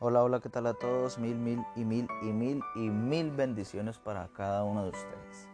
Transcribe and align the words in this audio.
Hola, 0.00 0.22
hola, 0.22 0.38
¿qué 0.38 0.48
tal 0.48 0.64
a 0.68 0.74
todos? 0.74 1.18
Mil, 1.18 1.34
mil 1.34 1.58
y 1.74 1.84
mil 1.84 2.06
y 2.22 2.26
mil 2.26 2.62
y 2.76 2.88
mil 2.88 3.32
bendiciones 3.32 3.98
para 3.98 4.28
cada 4.28 4.62
uno 4.62 4.84
de 4.84 4.90
ustedes. 4.90 5.48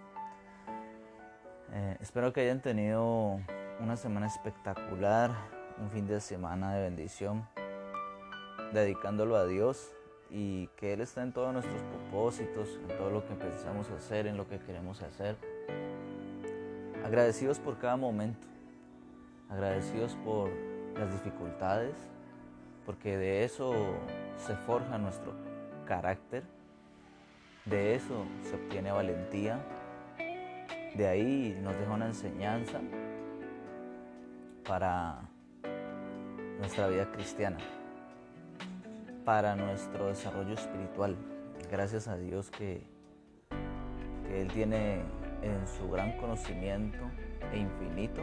Eh, 1.72 1.96
espero 2.02 2.30
que 2.34 2.42
hayan 2.42 2.60
tenido 2.60 3.40
una 3.80 3.96
semana 3.96 4.26
espectacular, 4.26 5.30
un 5.80 5.90
fin 5.90 6.06
de 6.06 6.20
semana 6.20 6.74
de 6.74 6.82
bendición, 6.82 7.48
dedicándolo 8.74 9.36
a 9.36 9.46
Dios 9.46 9.90
y 10.28 10.66
que 10.76 10.92
Él 10.92 11.00
está 11.00 11.22
en 11.22 11.32
todos 11.32 11.54
nuestros 11.54 11.80
propósitos, 11.80 12.68
en 12.82 12.98
todo 12.98 13.08
lo 13.08 13.26
que 13.26 13.36
pensamos 13.36 13.88
hacer, 13.88 14.26
en 14.26 14.36
lo 14.36 14.46
que 14.46 14.58
queremos 14.58 15.00
hacer. 15.00 15.38
Agradecidos 17.02 17.60
por 17.60 17.78
cada 17.78 17.96
momento, 17.96 18.46
agradecidos 19.48 20.14
por 20.16 20.50
las 20.98 21.10
dificultades, 21.12 21.94
porque 22.84 23.16
de 23.16 23.44
eso 23.44 23.72
se 24.36 24.54
forja 24.56 24.98
nuestro 24.98 25.32
carácter, 25.86 26.42
de 27.64 27.94
eso 27.94 28.26
se 28.42 28.56
obtiene 28.56 28.92
valentía, 28.92 29.58
de 30.94 31.06
ahí 31.06 31.58
nos 31.62 31.76
deja 31.78 31.92
una 31.92 32.06
enseñanza 32.06 32.80
para 34.66 35.22
nuestra 36.58 36.88
vida 36.88 37.10
cristiana, 37.10 37.58
para 39.24 39.56
nuestro 39.56 40.08
desarrollo 40.08 40.54
espiritual. 40.54 41.16
Gracias 41.70 42.08
a 42.08 42.16
Dios 42.16 42.50
que, 42.50 42.86
que 44.26 44.42
Él 44.42 44.48
tiene 44.52 45.02
en 45.42 45.66
su 45.66 45.90
gran 45.90 46.16
conocimiento 46.18 46.98
e 47.52 47.58
infinito 47.58 48.22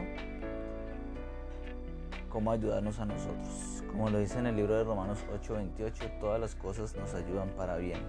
cómo 2.32 2.50
ayudarnos 2.50 2.98
a 2.98 3.04
nosotros. 3.04 3.84
Como 3.88 4.08
lo 4.08 4.18
dice 4.18 4.38
en 4.38 4.46
el 4.46 4.56
libro 4.56 4.74
de 4.74 4.84
Romanos 4.84 5.18
8:28, 5.30 6.18
todas 6.18 6.40
las 6.40 6.54
cosas 6.54 6.96
nos 6.96 7.12
ayudan 7.12 7.50
para 7.50 7.76
bien 7.76 8.00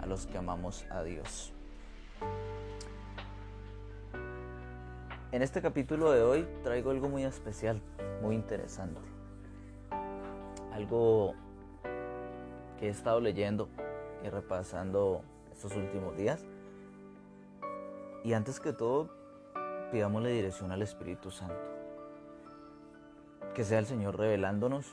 a 0.00 0.06
los 0.06 0.26
que 0.26 0.36
amamos 0.36 0.84
a 0.90 1.04
Dios. 1.04 1.52
En 5.30 5.42
este 5.42 5.62
capítulo 5.62 6.10
de 6.10 6.22
hoy 6.22 6.48
traigo 6.64 6.90
algo 6.90 7.08
muy 7.08 7.22
especial, 7.22 7.80
muy 8.20 8.34
interesante. 8.34 9.00
Algo 10.72 11.34
que 12.80 12.88
he 12.88 12.90
estado 12.90 13.20
leyendo 13.20 13.68
y 14.24 14.28
repasando 14.28 15.22
estos 15.52 15.76
últimos 15.76 16.16
días. 16.16 16.44
Y 18.24 18.32
antes 18.32 18.58
que 18.58 18.72
todo, 18.72 19.10
pidámosle 19.92 20.30
dirección 20.30 20.72
al 20.72 20.82
Espíritu 20.82 21.30
Santo. 21.30 21.69
Que 23.54 23.64
sea 23.64 23.78
el 23.78 23.86
Señor 23.86 24.16
revelándonos, 24.16 24.86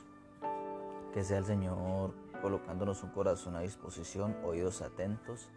que 1.14 1.24
sea 1.24 1.38
el 1.38 1.46
Señor 1.46 2.14
colocándonos 2.42 3.04
un 3.04 3.10
corazón 3.12 3.56
a 3.56 3.62
disposición, 3.62 4.36
oídos 4.44 4.82
atentos 4.82 5.50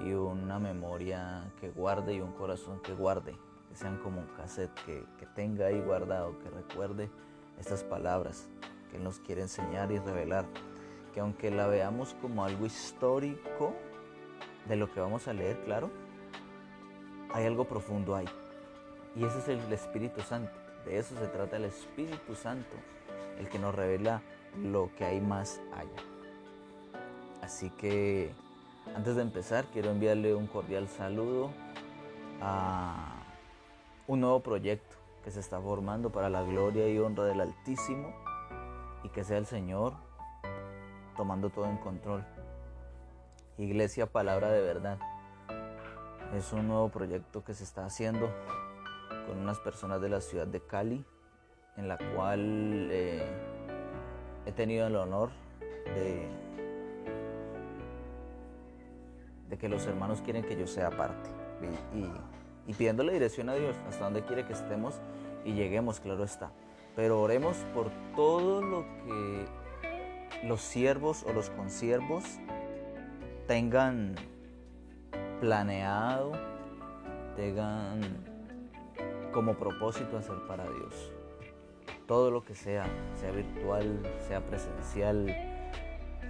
y 0.00 0.12
una 0.12 0.58
memoria 0.58 1.52
que 1.60 1.70
guarde 1.70 2.14
y 2.14 2.20
un 2.20 2.32
corazón 2.32 2.80
que 2.80 2.94
guarde, 2.94 3.36
que 3.68 3.76
sean 3.76 3.98
como 3.98 4.20
un 4.20 4.26
cassette 4.28 4.72
que, 4.84 5.04
que 5.18 5.26
tenga 5.26 5.66
ahí 5.66 5.80
guardado, 5.80 6.38
que 6.38 6.50
recuerde 6.50 7.10
estas 7.58 7.84
palabras 7.84 8.48
que 8.90 8.96
Él 8.96 9.04
nos 9.04 9.18
quiere 9.20 9.42
enseñar 9.42 9.92
y 9.92 9.98
revelar, 9.98 10.46
que 11.12 11.20
aunque 11.20 11.50
la 11.50 11.66
veamos 11.66 12.14
como 12.20 12.44
algo 12.44 12.66
histórico 12.66 13.74
de 14.68 14.76
lo 14.76 14.90
que 14.90 15.00
vamos 15.00 15.28
a 15.28 15.32
leer, 15.32 15.62
claro, 15.64 15.90
hay 17.32 17.46
algo 17.46 17.66
profundo 17.66 18.14
ahí. 18.14 18.28
Y 19.16 19.24
ese 19.24 19.38
es 19.38 19.48
el 19.48 19.72
Espíritu 19.72 20.20
Santo. 20.22 20.61
De 20.84 20.98
eso 20.98 21.14
se 21.18 21.28
trata 21.28 21.56
el 21.56 21.64
Espíritu 21.64 22.34
Santo, 22.34 22.76
el 23.38 23.48
que 23.48 23.58
nos 23.58 23.74
revela 23.74 24.22
lo 24.62 24.90
que 24.96 25.04
hay 25.04 25.20
más 25.20 25.60
allá. 25.74 26.02
Así 27.40 27.70
que 27.70 28.32
antes 28.94 29.16
de 29.16 29.22
empezar, 29.22 29.64
quiero 29.72 29.90
enviarle 29.90 30.34
un 30.34 30.46
cordial 30.46 30.88
saludo 30.88 31.50
a 32.40 33.22
un 34.06 34.20
nuevo 34.20 34.40
proyecto 34.40 34.96
que 35.24 35.30
se 35.30 35.40
está 35.40 35.60
formando 35.60 36.10
para 36.10 36.28
la 36.28 36.42
gloria 36.42 36.88
y 36.88 36.98
honra 36.98 37.24
del 37.24 37.40
Altísimo 37.40 38.12
y 39.04 39.08
que 39.08 39.24
sea 39.24 39.38
el 39.38 39.46
Señor 39.46 39.94
tomando 41.16 41.50
todo 41.50 41.66
en 41.66 41.76
control. 41.78 42.24
Iglesia 43.58 44.06
Palabra 44.06 44.50
de 44.50 44.60
Verdad. 44.60 44.98
Es 46.34 46.52
un 46.52 46.68
nuevo 46.68 46.88
proyecto 46.88 47.44
que 47.44 47.54
se 47.54 47.64
está 47.64 47.84
haciendo 47.84 48.30
con 49.26 49.38
unas 49.38 49.60
personas 49.60 50.00
de 50.00 50.08
la 50.08 50.20
ciudad 50.20 50.46
de 50.46 50.60
Cali, 50.60 51.04
en 51.76 51.88
la 51.88 51.98
cual 52.14 52.88
eh, 52.90 53.26
he 54.46 54.52
tenido 54.52 54.86
el 54.86 54.96
honor 54.96 55.30
de, 55.94 56.28
que 59.58 59.68
los 59.68 59.86
hermanos 59.86 60.22
quieren 60.22 60.44
que 60.44 60.56
yo 60.56 60.66
sea 60.66 60.90
parte 60.90 61.30
y, 61.94 61.98
y, 61.98 62.12
y 62.66 62.74
pidiéndole 62.74 63.12
dirección 63.12 63.48
a 63.48 63.54
Dios 63.54 63.76
hasta 63.86 64.04
donde 64.04 64.22
quiere 64.22 64.44
que 64.44 64.54
estemos 64.54 65.00
y 65.44 65.52
lleguemos, 65.52 66.00
claro 66.00 66.24
está. 66.24 66.50
Pero 66.96 67.20
oremos 67.20 67.56
por 67.74 67.90
todo 68.16 68.62
lo 68.62 68.84
que 69.04 69.46
los 70.44 70.60
siervos 70.60 71.24
o 71.24 71.32
los 71.32 71.50
consiervos 71.50 72.24
tengan 73.46 74.16
planeado, 75.40 76.32
tengan 77.36 78.31
como 79.32 79.54
propósito 79.54 80.18
hacer 80.18 80.36
para 80.46 80.64
Dios. 80.64 81.10
Todo 82.06 82.30
lo 82.30 82.44
que 82.44 82.54
sea, 82.54 82.84
sea 83.16 83.32
virtual, 83.32 84.00
sea 84.28 84.40
presencial, 84.46 85.34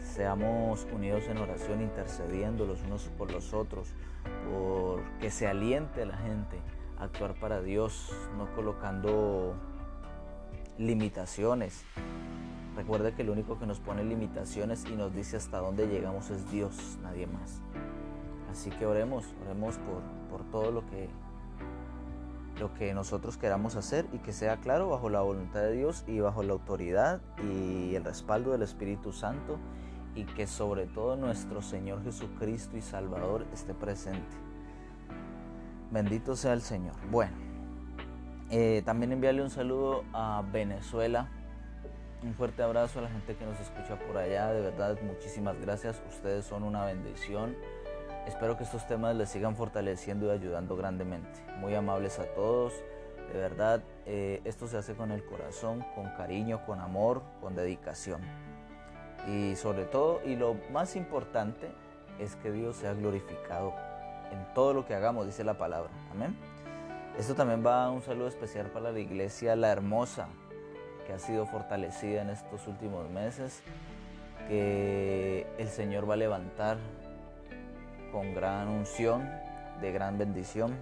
seamos 0.00 0.86
unidos 0.92 1.24
en 1.28 1.38
oración, 1.38 1.82
intercediendo 1.82 2.64
los 2.64 2.82
unos 2.82 3.10
por 3.18 3.30
los 3.32 3.52
otros, 3.52 3.88
por 4.48 5.02
que 5.18 5.30
se 5.30 5.46
aliente 5.46 6.06
la 6.06 6.16
gente 6.16 6.58
a 6.98 7.04
actuar 7.04 7.34
para 7.34 7.60
Dios, 7.60 8.14
no 8.38 8.52
colocando 8.54 9.54
limitaciones. 10.78 11.84
Recuerde 12.76 13.14
que 13.14 13.22
el 13.22 13.30
único 13.30 13.58
que 13.58 13.66
nos 13.66 13.80
pone 13.80 14.04
limitaciones 14.04 14.84
y 14.86 14.96
nos 14.96 15.14
dice 15.14 15.36
hasta 15.36 15.58
dónde 15.58 15.88
llegamos 15.88 16.30
es 16.30 16.50
Dios, 16.50 16.98
nadie 17.02 17.26
más. 17.26 17.60
Así 18.50 18.70
que 18.70 18.86
oremos, 18.86 19.24
oremos 19.44 19.76
por, 19.78 20.02
por 20.30 20.50
todo 20.50 20.70
lo 20.70 20.86
que 20.86 21.08
lo 22.58 22.72
que 22.74 22.92
nosotros 22.94 23.36
queramos 23.36 23.76
hacer 23.76 24.06
y 24.12 24.18
que 24.18 24.32
sea 24.32 24.58
claro 24.58 24.88
bajo 24.88 25.08
la 25.08 25.20
voluntad 25.20 25.60
de 25.60 25.72
Dios 25.72 26.04
y 26.06 26.20
bajo 26.20 26.42
la 26.42 26.52
autoridad 26.52 27.20
y 27.42 27.94
el 27.94 28.04
respaldo 28.04 28.52
del 28.52 28.62
Espíritu 28.62 29.12
Santo 29.12 29.58
y 30.14 30.24
que 30.24 30.46
sobre 30.46 30.86
todo 30.86 31.16
nuestro 31.16 31.62
Señor 31.62 32.02
Jesucristo 32.04 32.76
y 32.76 32.82
Salvador 32.82 33.46
esté 33.52 33.74
presente. 33.74 34.36
Bendito 35.90 36.36
sea 36.36 36.52
el 36.52 36.62
Señor. 36.62 36.94
Bueno, 37.10 37.36
eh, 38.50 38.82
también 38.84 39.12
enviarle 39.12 39.42
un 39.42 39.50
saludo 39.50 40.04
a 40.12 40.42
Venezuela. 40.52 41.28
Un 42.22 42.34
fuerte 42.34 42.62
abrazo 42.62 42.98
a 43.00 43.02
la 43.02 43.08
gente 43.08 43.34
que 43.34 43.44
nos 43.44 43.58
escucha 43.58 43.98
por 43.98 44.16
allá. 44.16 44.52
De 44.52 44.60
verdad, 44.60 44.98
muchísimas 45.02 45.58
gracias. 45.60 46.02
Ustedes 46.08 46.44
son 46.44 46.62
una 46.62 46.84
bendición. 46.84 47.56
Espero 48.26 48.56
que 48.56 48.64
estos 48.64 48.86
temas 48.86 49.16
les 49.16 49.28
sigan 49.30 49.56
fortaleciendo 49.56 50.26
y 50.26 50.30
ayudando 50.30 50.76
grandemente. 50.76 51.40
Muy 51.58 51.74
amables 51.74 52.18
a 52.18 52.24
todos. 52.34 52.72
De 53.32 53.38
verdad, 53.38 53.82
eh, 54.06 54.40
esto 54.44 54.68
se 54.68 54.76
hace 54.76 54.94
con 54.94 55.10
el 55.10 55.24
corazón, 55.24 55.84
con 55.94 56.10
cariño, 56.10 56.64
con 56.64 56.80
amor, 56.80 57.22
con 57.40 57.54
dedicación. 57.56 58.20
Y 59.28 59.56
sobre 59.56 59.84
todo, 59.84 60.20
y 60.24 60.36
lo 60.36 60.56
más 60.72 60.96
importante, 60.96 61.70
es 62.18 62.36
que 62.36 62.52
Dios 62.52 62.76
sea 62.76 62.94
glorificado 62.94 63.74
en 64.30 64.54
todo 64.54 64.72
lo 64.74 64.86
que 64.86 64.94
hagamos, 64.94 65.26
dice 65.26 65.44
la 65.44 65.54
palabra. 65.54 65.90
Amén. 66.10 66.36
Esto 67.18 67.34
también 67.34 67.64
va 67.64 67.90
un 67.90 68.02
saludo 68.02 68.28
especial 68.28 68.66
para 68.68 68.90
la 68.90 68.98
iglesia 68.98 69.54
La 69.56 69.70
Hermosa, 69.70 70.28
que 71.06 71.12
ha 71.12 71.18
sido 71.18 71.46
fortalecida 71.46 72.22
en 72.22 72.30
estos 72.30 72.66
últimos 72.66 73.08
meses, 73.10 73.62
que 74.48 75.46
el 75.58 75.68
Señor 75.68 76.08
va 76.08 76.14
a 76.14 76.16
levantar 76.16 76.78
con 78.12 78.34
gran 78.34 78.68
unción, 78.68 79.28
de 79.80 79.90
gran 79.90 80.18
bendición. 80.18 80.76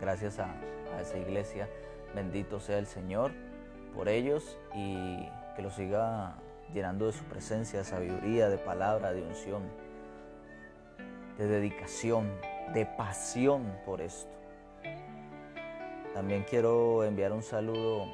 Gracias 0.00 0.38
a, 0.40 0.52
a, 0.96 1.00
esa 1.00 1.16
iglesia, 1.16 1.68
bendito 2.14 2.60
sea 2.60 2.78
el 2.78 2.86
Señor 2.86 3.32
por 3.94 4.08
ellos 4.08 4.58
y 4.74 5.28
que 5.56 5.62
los 5.62 5.74
siga 5.74 6.34
llenando 6.74 7.06
de 7.06 7.12
su 7.12 7.24
presencia, 7.24 7.78
de 7.78 7.84
sabiduría, 7.84 8.48
de 8.48 8.58
palabra, 8.58 9.12
de 9.12 9.22
unción, 9.22 9.62
de 11.38 11.46
dedicación, 11.46 12.30
de 12.74 12.84
pasión 12.84 13.72
por 13.86 14.00
esto. 14.00 14.36
También 16.14 16.44
quiero 16.48 17.04
enviar 17.04 17.32
un 17.32 17.42
saludo 17.42 18.06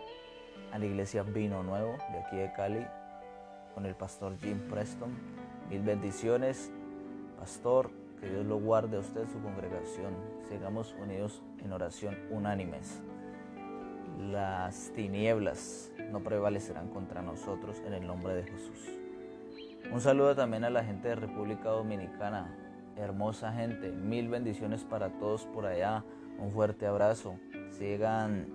a 0.73 0.79
la 0.79 0.85
iglesia 0.85 1.23
Vino 1.23 1.63
Nuevo 1.63 1.97
de 2.13 2.19
aquí 2.19 2.37
de 2.37 2.53
Cali 2.53 2.87
con 3.75 3.87
el 3.87 3.95
pastor 3.95 4.37
Jim 4.39 4.69
Preston. 4.69 5.11
Mil 5.71 5.81
bendiciones 5.83 6.71
Pastor, 7.39 7.91
que 8.21 8.29
Dios 8.29 8.47
lo 8.47 8.59
guarde 8.59 8.97
a 8.97 9.01
usted, 9.01 9.27
su 9.29 9.41
congregación. 9.41 10.15
Sigamos 10.49 10.95
unidos 11.01 11.43
en 11.63 11.73
oración 11.73 12.17
unánimes. 12.31 13.03
Las 14.31 14.91
tinieblas 14.95 15.93
no 16.11 16.21
prevalecerán 16.21 16.89
contra 16.89 17.23
nosotros 17.23 17.83
en 17.87 17.95
el 17.95 18.07
nombre 18.07 18.35
de 18.35 18.45
Jesús. 18.45 18.89
Un 19.93 20.01
saludo 20.01 20.35
también 20.35 20.65
a 20.65 20.71
la 20.71 20.85
gente 20.85 21.09
de 21.09 21.17
República 21.17 21.69
Dominicana, 21.69 22.57
hermosa 22.97 23.53
gente, 23.53 23.93
mil 23.93 24.29
bendiciones 24.29 24.85
para 24.85 25.11
todos 25.19 25.45
por 25.47 25.67
allá, 25.67 26.05
un 26.39 26.51
fuerte 26.51 26.87
abrazo, 26.87 27.37
sigan 27.71 28.49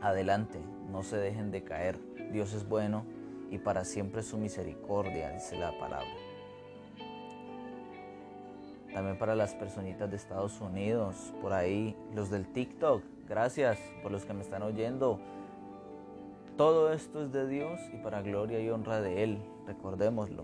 adelante, 0.00 0.60
no 0.90 1.02
se 1.02 1.16
dejen 1.16 1.50
de 1.50 1.64
caer, 1.64 1.98
Dios 2.32 2.52
es 2.54 2.68
bueno 2.68 3.04
y 3.50 3.58
para 3.58 3.84
siempre 3.84 4.22
su 4.22 4.38
misericordia, 4.38 5.30
dice 5.30 5.58
la 5.58 5.76
palabra. 5.78 6.21
También 8.92 9.16
para 9.18 9.34
las 9.34 9.54
personitas 9.54 10.10
de 10.10 10.16
Estados 10.16 10.60
Unidos, 10.60 11.32
por 11.40 11.52
ahí, 11.52 11.96
los 12.14 12.30
del 12.30 12.46
TikTok, 12.52 13.02
gracias 13.26 13.78
por 14.02 14.12
los 14.12 14.24
que 14.24 14.34
me 14.34 14.42
están 14.42 14.62
oyendo. 14.62 15.18
Todo 16.58 16.92
esto 16.92 17.22
es 17.22 17.32
de 17.32 17.48
Dios 17.48 17.80
y 17.94 17.96
para 17.98 18.20
gloria 18.20 18.60
y 18.60 18.68
honra 18.68 19.00
de 19.00 19.24
Él, 19.24 19.42
recordémoslo. 19.66 20.42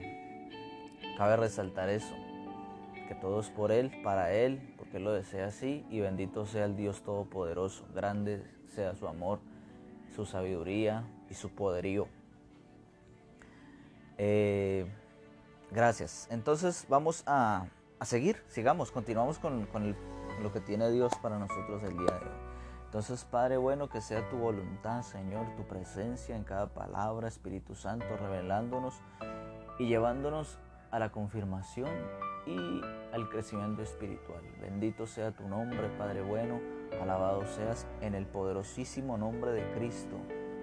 Cabe 1.18 1.36
resaltar 1.36 1.90
eso, 1.90 2.14
que 3.06 3.14
todo 3.14 3.40
es 3.40 3.50
por 3.50 3.70
Él, 3.70 3.92
para 4.02 4.32
Él, 4.32 4.74
porque 4.78 4.96
Él 4.96 5.04
lo 5.04 5.12
desea 5.12 5.48
así 5.48 5.84
y 5.90 6.00
bendito 6.00 6.46
sea 6.46 6.64
el 6.64 6.76
Dios 6.76 7.02
Todopoderoso, 7.02 7.84
grande 7.94 8.42
sea 8.68 8.94
su 8.94 9.06
amor, 9.06 9.40
su 10.14 10.24
sabiduría 10.24 11.04
y 11.28 11.34
su 11.34 11.50
poderío. 11.50 12.08
Eh, 14.16 14.86
gracias. 15.70 16.26
Entonces 16.30 16.86
vamos 16.88 17.22
a, 17.26 17.66
seguir, 18.04 18.42
sigamos, 18.48 18.90
continuamos 18.90 19.38
con, 19.38 19.66
con 19.66 19.96
lo 20.42 20.52
que 20.52 20.60
tiene 20.60 20.90
Dios 20.90 21.12
para 21.22 21.38
nosotros 21.38 21.82
el 21.82 21.96
día 21.96 22.18
de 22.18 22.26
hoy. 22.26 22.48
Entonces, 22.84 23.24
Padre 23.24 23.58
bueno, 23.58 23.90
que 23.90 24.00
sea 24.00 24.28
tu 24.30 24.38
voluntad, 24.38 25.02
Señor, 25.02 25.46
tu 25.56 25.64
presencia 25.64 26.34
en 26.34 26.44
cada 26.44 26.68
palabra, 26.68 27.28
Espíritu 27.28 27.74
Santo, 27.74 28.06
revelándonos 28.18 28.94
y 29.78 29.86
llevándonos 29.86 30.58
a 30.90 30.98
la 30.98 31.12
confirmación 31.12 31.90
y 32.46 32.80
al 33.12 33.28
crecimiento 33.28 33.82
espiritual. 33.82 34.42
Bendito 34.60 35.06
sea 35.06 35.32
tu 35.32 35.46
nombre, 35.46 35.90
Padre 35.98 36.22
bueno, 36.22 36.60
alabado 37.00 37.46
seas 37.46 37.86
en 38.00 38.14
el 38.14 38.26
poderosísimo 38.26 39.18
nombre 39.18 39.52
de 39.52 39.70
Cristo. 39.72 40.16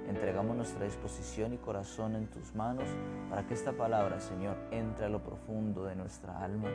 Entregamos 0.07 0.55
nuestra 0.55 0.85
disposición 0.85 1.53
y 1.53 1.57
corazón 1.57 2.15
en 2.15 2.27
tus 2.27 2.53
manos 2.53 2.87
para 3.29 3.45
que 3.47 3.53
esta 3.53 3.71
palabra, 3.71 4.19
Señor, 4.19 4.55
entre 4.71 5.05
a 5.05 5.09
lo 5.09 5.23
profundo 5.23 5.85
de 5.85 5.95
nuestra 5.95 6.43
alma 6.43 6.69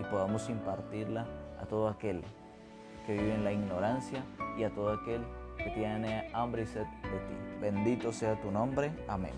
y 0.00 0.04
podamos 0.04 0.48
impartirla 0.48 1.26
a 1.60 1.66
todo 1.66 1.88
aquel 1.88 2.22
que 3.06 3.12
vive 3.12 3.34
en 3.34 3.44
la 3.44 3.52
ignorancia 3.52 4.24
y 4.56 4.64
a 4.64 4.70
todo 4.70 4.92
aquel 4.92 5.22
que 5.58 5.70
tiene 5.70 6.30
hambre 6.32 6.62
y 6.62 6.66
sed 6.66 6.86
de 7.02 7.18
ti. 7.18 7.60
Bendito 7.60 8.12
sea 8.12 8.40
tu 8.40 8.50
nombre. 8.50 8.92
Amén. 9.06 9.32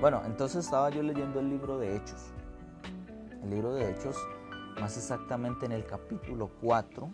Bueno, 0.00 0.22
entonces 0.26 0.64
estaba 0.64 0.90
yo 0.90 1.02
leyendo 1.02 1.40
el 1.40 1.48
libro 1.48 1.78
de 1.78 1.96
Hechos. 1.96 2.30
El 3.42 3.50
libro 3.50 3.74
de 3.74 3.90
Hechos, 3.90 4.16
más 4.80 4.96
exactamente 4.96 5.66
en 5.66 5.72
el 5.72 5.84
capítulo 5.84 6.50
4. 6.60 7.08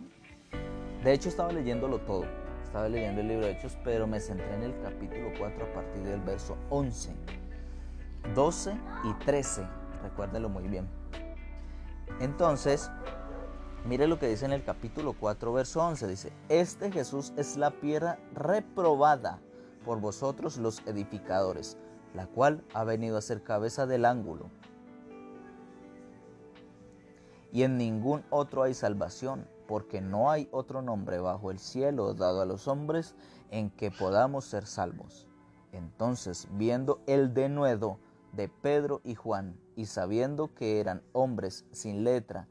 De 1.03 1.13
hecho, 1.13 1.29
estaba 1.29 1.51
leyéndolo 1.51 1.99
todo. 1.99 2.25
Estaba 2.65 2.89
leyendo 2.89 3.21
el 3.21 3.27
libro 3.29 3.45
de 3.45 3.53
Hechos, 3.53 3.77
pero 3.83 4.05
me 4.05 4.19
centré 4.19 4.53
en 4.53 4.63
el 4.63 4.81
capítulo 4.81 5.31
4 5.37 5.65
a 5.65 5.73
partir 5.73 6.03
del 6.03 6.19
verso 6.21 6.57
11, 6.69 7.15
12 8.33 8.77
y 9.05 9.13
13. 9.25 9.65
Recuérdelo 10.03 10.49
muy 10.49 10.67
bien. 10.67 10.87
Entonces, 12.19 12.91
Mire 13.85 14.07
lo 14.07 14.17
que 14.17 14.27
dice 14.27 14.45
en 14.45 14.51
el 14.51 14.63
capítulo 14.63 15.13
4, 15.13 15.53
verso 15.53 15.79
11. 15.79 16.07
Dice, 16.07 16.33
este 16.49 16.91
Jesús 16.91 17.33
es 17.37 17.55
la 17.55 17.69
piedra 17.69 18.17
reprobada 18.33 19.39
por 19.85 20.01
vosotros 20.01 20.57
los 20.57 20.81
edificadores, 20.87 21.77
la 22.15 22.25
cual 22.25 22.63
ha 22.73 22.83
venido 22.83 23.15
a 23.15 23.21
ser 23.21 23.43
cabeza 23.43 23.85
del 23.85 24.05
ángulo. 24.05 24.49
Y 27.51 27.61
en 27.61 27.77
ningún 27.77 28.25
otro 28.31 28.63
hay 28.63 28.73
salvación, 28.73 29.47
porque 29.67 30.01
no 30.01 30.31
hay 30.31 30.47
otro 30.51 30.81
nombre 30.81 31.19
bajo 31.19 31.51
el 31.51 31.59
cielo 31.59 32.13
dado 32.13 32.41
a 32.41 32.45
los 32.45 32.67
hombres 32.67 33.15
en 33.51 33.69
que 33.69 33.91
podamos 33.91 34.45
ser 34.45 34.65
salvos. 34.65 35.27
Entonces, 35.71 36.47
viendo 36.51 37.01
el 37.07 37.33
denuedo 37.33 37.99
de 38.33 38.49
Pedro 38.49 39.01
y 39.03 39.15
Juan, 39.15 39.59
y 39.75 39.85
sabiendo 39.87 40.53
que 40.53 40.79
eran 40.79 41.01
hombres 41.13 41.65
sin 41.71 42.03
letra, 42.03 42.47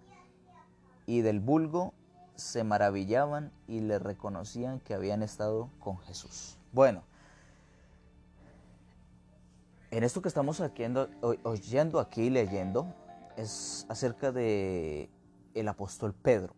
y 1.06 1.20
del 1.20 1.40
vulgo 1.40 1.94
se 2.34 2.64
maravillaban 2.64 3.52
y 3.68 3.80
le 3.80 3.98
reconocían 3.98 4.80
que 4.80 4.94
habían 4.94 5.22
estado 5.22 5.70
con 5.78 5.98
Jesús. 5.98 6.58
Bueno, 6.72 7.02
en 9.90 10.02
esto 10.02 10.20
que 10.20 10.28
estamos 10.28 10.60
oyendo 10.60 12.00
aquí, 12.00 12.28
leyendo, 12.30 12.92
es 13.36 13.86
acerca 13.88 14.32
de 14.32 15.08
el 15.54 15.68
apóstol 15.68 16.12
Pedro. 16.14 16.54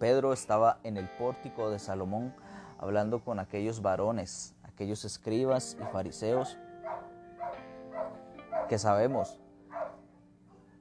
Pedro 0.00 0.32
estaba 0.32 0.80
en 0.82 0.96
el 0.96 1.08
pórtico 1.08 1.70
de 1.70 1.78
Salomón 1.78 2.34
hablando 2.78 3.22
con 3.22 3.38
aquellos 3.38 3.82
varones, 3.82 4.56
aquellos 4.64 5.04
escribas 5.04 5.76
y 5.78 5.84
fariseos 5.92 6.56
que 8.68 8.78
sabemos 8.78 9.38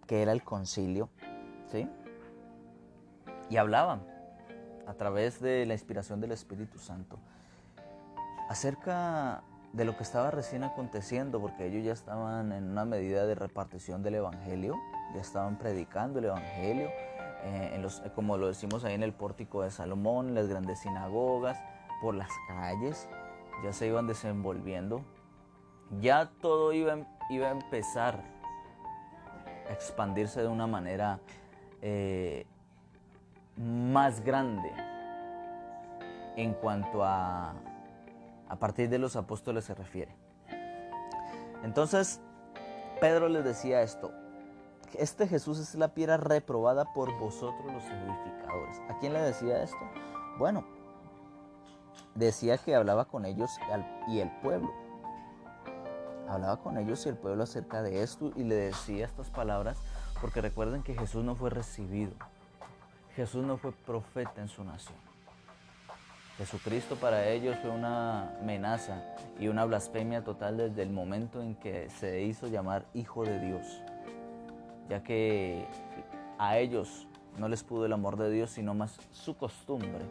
que 0.07 0.21
era 0.21 0.31
el 0.31 0.43
concilio, 0.43 1.09
¿sí? 1.67 1.87
y 3.49 3.57
hablaban 3.57 4.01
a 4.87 4.93
través 4.93 5.41
de 5.41 5.65
la 5.65 5.73
inspiración 5.73 6.21
del 6.21 6.31
Espíritu 6.31 6.79
Santo 6.79 7.19
acerca 8.47 9.43
de 9.73 9.85
lo 9.85 9.97
que 9.97 10.03
estaba 10.03 10.31
recién 10.31 10.63
aconteciendo, 10.63 11.41
porque 11.41 11.67
ellos 11.67 11.83
ya 11.83 11.91
estaban 11.91 12.53
en 12.53 12.69
una 12.71 12.85
medida 12.85 13.25
de 13.25 13.35
repartición 13.35 14.01
del 14.01 14.15
Evangelio, 14.15 14.75
ya 15.13 15.21
estaban 15.21 15.57
predicando 15.57 16.19
el 16.19 16.25
Evangelio, 16.25 16.89
eh, 17.43 18.11
como 18.15 18.37
lo 18.37 18.47
decimos 18.47 18.83
ahí 18.83 18.93
en 18.93 19.03
el 19.03 19.13
pórtico 19.13 19.63
de 19.63 19.71
Salomón, 19.71 20.35
las 20.35 20.47
grandes 20.47 20.79
sinagogas, 20.79 21.57
por 22.01 22.15
las 22.15 22.29
calles, 22.47 23.09
ya 23.63 23.73
se 23.73 23.87
iban 23.87 24.07
desenvolviendo, 24.07 25.01
ya 25.99 26.29
todo 26.41 26.71
iba, 26.73 26.97
iba 27.29 27.47
a 27.47 27.51
empezar 27.51 28.23
a 29.69 29.73
expandirse 29.73 30.41
de 30.41 30.47
una 30.47 30.67
manera 30.67 31.19
eh, 31.81 32.45
más 33.57 34.23
grande 34.23 34.71
en 36.37 36.53
cuanto 36.53 37.03
a 37.03 37.53
a 38.49 38.55
partir 38.57 38.89
de 38.89 38.97
los 38.97 39.15
apóstoles 39.15 39.63
se 39.63 39.75
refiere. 39.75 40.13
Entonces, 41.63 42.19
Pedro 42.99 43.29
les 43.29 43.45
decía 43.45 43.83
esto, 43.83 44.11
este 44.97 45.27
Jesús 45.27 45.59
es 45.59 45.75
la 45.75 45.93
piedra 45.93 46.17
reprobada 46.17 46.93
por 46.93 47.17
vosotros 47.19 47.71
los 47.71 47.83
edificadores. 47.83 48.81
¿A 48.89 48.97
quién 48.99 49.13
le 49.13 49.21
decía 49.21 49.61
esto? 49.63 49.77
Bueno, 50.37 50.65
decía 52.15 52.57
que 52.57 52.75
hablaba 52.75 53.05
con 53.05 53.25
ellos 53.25 53.49
y 54.07 54.19
el 54.19 54.31
pueblo. 54.41 54.71
Hablaba 56.27 56.57
con 56.57 56.77
ellos 56.77 57.05
y 57.05 57.09
el 57.09 57.17
pueblo 57.17 57.43
acerca 57.43 57.81
de 57.81 58.03
esto 58.03 58.31
y 58.35 58.43
le 58.43 58.55
decía 58.55 59.05
estas 59.05 59.29
palabras 59.29 59.77
porque 60.21 60.41
recuerden 60.41 60.83
que 60.83 60.95
Jesús 60.95 61.23
no 61.23 61.35
fue 61.35 61.49
recibido. 61.49 62.13
Jesús 63.15 63.45
no 63.45 63.57
fue 63.57 63.71
profeta 63.71 64.41
en 64.41 64.47
su 64.47 64.63
nación. 64.63 64.97
Jesucristo 66.37 66.95
para 66.95 67.27
ellos 67.27 67.57
fue 67.61 67.69
una 67.69 68.37
amenaza 68.39 69.03
y 69.37 69.49
una 69.49 69.65
blasfemia 69.65 70.23
total 70.23 70.55
desde 70.55 70.83
el 70.83 70.89
momento 70.89 71.41
en 71.41 71.55
que 71.55 71.89
se 71.89 72.21
hizo 72.21 72.47
llamar 72.47 72.85
Hijo 72.93 73.25
de 73.25 73.39
Dios, 73.39 73.81
ya 74.89 75.03
que 75.03 75.65
a 76.37 76.57
ellos 76.57 77.07
no 77.37 77.47
les 77.47 77.63
pudo 77.63 77.85
el 77.85 77.93
amor 77.93 78.17
de 78.17 78.31
Dios, 78.31 78.49
sino 78.49 78.73
más 78.73 78.97
su 79.11 79.37
costumbre 79.37 80.05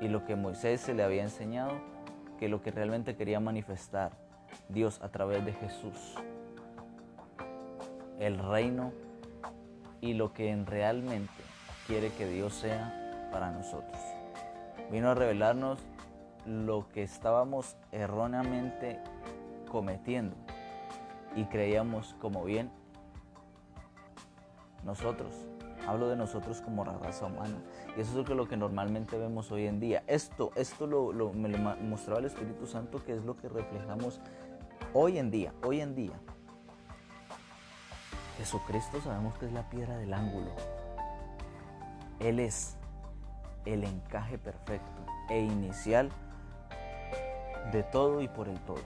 y 0.00 0.08
lo 0.08 0.24
que 0.24 0.36
Moisés 0.36 0.80
se 0.80 0.94
le 0.94 1.02
había 1.02 1.22
enseñado, 1.22 1.72
que 2.38 2.48
lo 2.48 2.62
que 2.62 2.70
realmente 2.70 3.16
quería 3.16 3.40
manifestar 3.40 4.12
Dios 4.68 5.00
a 5.02 5.08
través 5.08 5.44
de 5.44 5.52
Jesús, 5.52 6.14
el 8.20 8.38
reino 8.38 8.92
y 10.00 10.14
lo 10.14 10.32
que 10.32 10.54
realmente 10.64 11.42
quiere 11.86 12.10
que 12.10 12.28
Dios 12.28 12.54
sea 12.54 13.28
para 13.32 13.50
nosotros. 13.50 14.00
Vino 14.90 15.10
a 15.10 15.14
revelarnos 15.14 15.80
lo 16.46 16.88
que 16.88 17.02
estábamos 17.02 17.76
erróneamente 17.92 19.00
cometiendo 19.70 20.36
y 21.36 21.44
creíamos 21.44 22.14
como 22.20 22.44
bien 22.44 22.70
nosotros. 24.82 25.32
Hablo 25.86 26.08
de 26.08 26.16
nosotros 26.16 26.60
como 26.60 26.84
la 26.84 26.98
raza 26.98 27.26
humana. 27.26 27.56
Y 27.96 28.00
eso 28.00 28.20
es 28.20 28.28
lo 28.28 28.46
que 28.46 28.56
normalmente 28.56 29.16
vemos 29.16 29.50
hoy 29.50 29.66
en 29.66 29.80
día. 29.80 30.02
Esto, 30.06 30.50
esto 30.54 30.86
lo, 30.86 31.32
me 31.32 31.48
lo 31.48 31.58
mostraba 31.58 32.20
el 32.20 32.26
Espíritu 32.26 32.66
Santo, 32.66 33.02
que 33.04 33.14
es 33.14 33.24
lo 33.24 33.36
que 33.36 33.48
reflejamos 33.48 34.20
hoy 34.92 35.18
en 35.18 35.30
día. 35.30 35.52
Hoy 35.64 35.80
en 35.80 35.94
día. 35.94 36.20
Jesucristo 38.36 39.00
sabemos 39.00 39.36
que 39.38 39.46
es 39.46 39.52
la 39.52 39.68
piedra 39.68 39.96
del 39.96 40.12
ángulo. 40.12 40.50
Él 42.20 42.38
es 42.38 42.76
el 43.64 43.84
encaje 43.84 44.38
perfecto 44.38 45.06
e 45.28 45.40
inicial 45.40 46.10
de 47.72 47.82
todo 47.82 48.20
y 48.20 48.28
por 48.28 48.48
el 48.48 48.58
todo. 48.60 48.82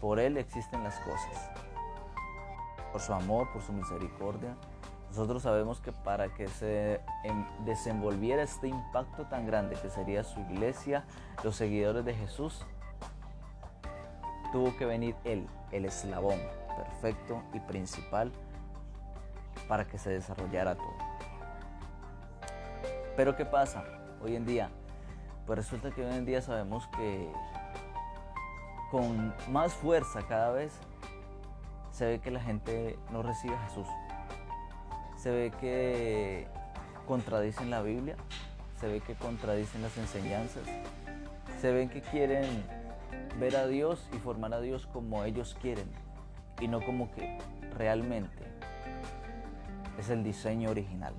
Por 0.00 0.18
Él 0.18 0.36
existen 0.36 0.82
las 0.82 0.98
cosas. 1.00 1.50
Por 2.92 3.00
su 3.00 3.12
amor, 3.12 3.52
por 3.52 3.62
su 3.62 3.72
misericordia. 3.72 4.56
Nosotros 5.10 5.42
sabemos 5.42 5.80
que 5.80 5.92
para 5.92 6.32
que 6.34 6.46
se 6.48 7.00
em, 7.24 7.44
desenvolviera 7.64 8.42
este 8.42 8.68
impacto 8.68 9.26
tan 9.26 9.46
grande 9.46 9.76
que 9.80 9.90
sería 9.90 10.22
su 10.22 10.38
iglesia, 10.40 11.04
los 11.42 11.56
seguidores 11.56 12.04
de 12.04 12.14
Jesús, 12.14 12.64
tuvo 14.52 14.76
que 14.76 14.84
venir 14.84 15.16
Él, 15.24 15.46
el 15.72 15.84
eslabón 15.84 16.38
perfecto 16.76 17.42
y 17.52 17.60
principal 17.60 18.32
para 19.68 19.86
que 19.86 19.98
se 19.98 20.10
desarrollara 20.10 20.76
todo. 20.76 20.96
Pero 23.16 23.36
¿qué 23.36 23.44
pasa 23.44 23.84
hoy 24.22 24.36
en 24.36 24.46
día? 24.46 24.70
Pues 25.46 25.58
resulta 25.58 25.90
que 25.90 26.04
hoy 26.04 26.14
en 26.14 26.24
día 26.24 26.40
sabemos 26.40 26.86
que 26.96 27.30
con 28.90 29.34
más 29.48 29.74
fuerza 29.74 30.22
cada 30.26 30.50
vez 30.50 30.72
se 31.90 32.06
ve 32.06 32.18
que 32.20 32.30
la 32.30 32.40
gente 32.40 32.98
no 33.10 33.22
recibe 33.22 33.54
a 33.54 33.66
Jesús. 33.66 33.86
Se 35.16 35.30
ve 35.30 35.52
que 35.60 36.46
contradicen 37.06 37.70
la 37.70 37.82
Biblia, 37.82 38.16
se 38.80 38.88
ve 38.88 39.00
que 39.00 39.14
contradicen 39.14 39.82
las 39.82 39.96
enseñanzas, 39.98 40.62
se 41.60 41.72
ven 41.72 41.88
que 41.88 42.00
quieren 42.00 42.44
ver 43.38 43.56
a 43.56 43.66
Dios 43.66 44.08
y 44.12 44.16
formar 44.16 44.54
a 44.54 44.60
Dios 44.60 44.86
como 44.86 45.24
ellos 45.24 45.56
quieren 45.60 45.90
y 46.60 46.68
no 46.68 46.80
como 46.84 47.10
que 47.12 47.38
realmente 47.76 48.44
es 49.98 50.08
el 50.10 50.24
diseño 50.24 50.70
original. 50.70 51.14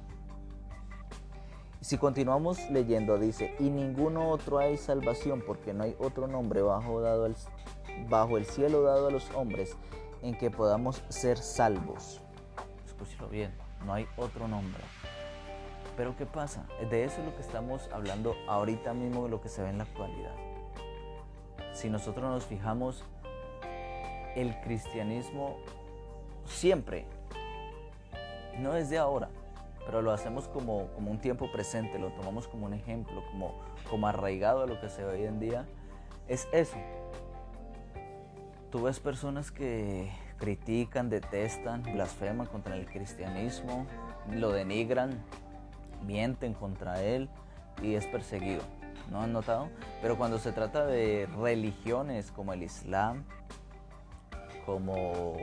Si 1.82 1.98
continuamos 1.98 2.70
leyendo, 2.70 3.18
dice, 3.18 3.56
y 3.60 3.70
ninguno 3.70 4.30
otro 4.30 4.60
hay 4.60 4.78
salvación 4.78 5.44
porque 5.46 5.74
no 5.74 5.84
hay 5.84 5.96
otro 6.00 6.28
nombre 6.28 6.62
bajo, 6.62 7.02
dado 7.02 7.28
bajo 8.08 8.38
el 8.38 8.46
cielo 8.46 8.84
dado 8.84 9.08
a 9.08 9.12
los 9.12 9.30
hombres 9.32 9.76
en 10.22 10.38
que 10.38 10.52
podamos 10.52 11.04
ser 11.10 11.38
salvos. 11.38 12.22
Escúchelo 12.86 13.28
bien, 13.30 13.54
no 13.86 13.94
hay 13.94 14.08
otro 14.18 14.48
nombre. 14.48 14.82
Pero 15.98 16.16
¿qué 16.16 16.26
pasa? 16.26 16.66
De 16.90 17.04
eso 17.04 17.20
es 17.20 17.26
lo 17.26 17.36
que 17.36 17.42
estamos 17.42 17.90
hablando 17.92 18.36
ahorita 18.48 18.94
mismo, 18.94 19.24
de 19.24 19.30
lo 19.30 19.42
que 19.42 19.50
se 19.50 19.62
ve 19.62 19.70
en 19.70 19.78
la 19.78 19.84
actualidad. 19.84 20.34
Si 21.74 21.90
nosotros 21.90 22.30
nos 22.30 22.46
fijamos, 22.46 23.04
el 24.36 24.60
cristianismo 24.62 25.58
siempre, 26.46 27.06
no 28.60 28.76
es 28.76 28.90
de 28.90 28.98
ahora, 28.98 29.30
pero 29.86 30.02
lo 30.02 30.12
hacemos 30.12 30.48
como, 30.48 30.88
como 30.94 31.12
un 31.12 31.20
tiempo 31.20 31.52
presente, 31.52 32.00
lo 32.00 32.12
tomamos 32.12 32.48
como 32.48 32.66
un 32.66 32.74
ejemplo, 32.74 33.24
como, 33.32 33.54
como 33.90 34.08
arraigado 34.08 34.64
a 34.64 34.68
lo 34.68 34.80
que 34.80 34.90
se 34.90 35.04
ve 35.04 35.14
hoy 35.14 35.26
en 35.26 35.40
día, 35.40 35.66
es 36.28 36.48
eso. 36.52 36.78
Tú 38.72 38.84
ves 38.84 39.02
personas 39.02 39.52
que 39.52 40.10
critican, 40.38 41.10
detestan, 41.10 41.84
blasfeman 41.84 42.48
contra 42.48 42.78
el 42.78 42.86
cristianismo, 42.86 43.86
lo 44.32 44.52
denigran, 44.52 45.22
mienten 46.06 46.54
contra 46.54 47.04
él 47.04 47.30
y 47.82 47.96
es 47.96 48.08
perseguido. 48.08 48.62
¿No 49.10 49.22
han 49.22 49.34
notado? 49.34 49.70
Pero 50.02 50.18
cuando 50.18 50.40
se 50.40 50.54
trata 50.54 50.86
de 50.86 51.28
religiones 51.38 52.32
como 52.32 52.54
el 52.54 52.64
Islam, 52.64 53.26
como, 54.66 55.36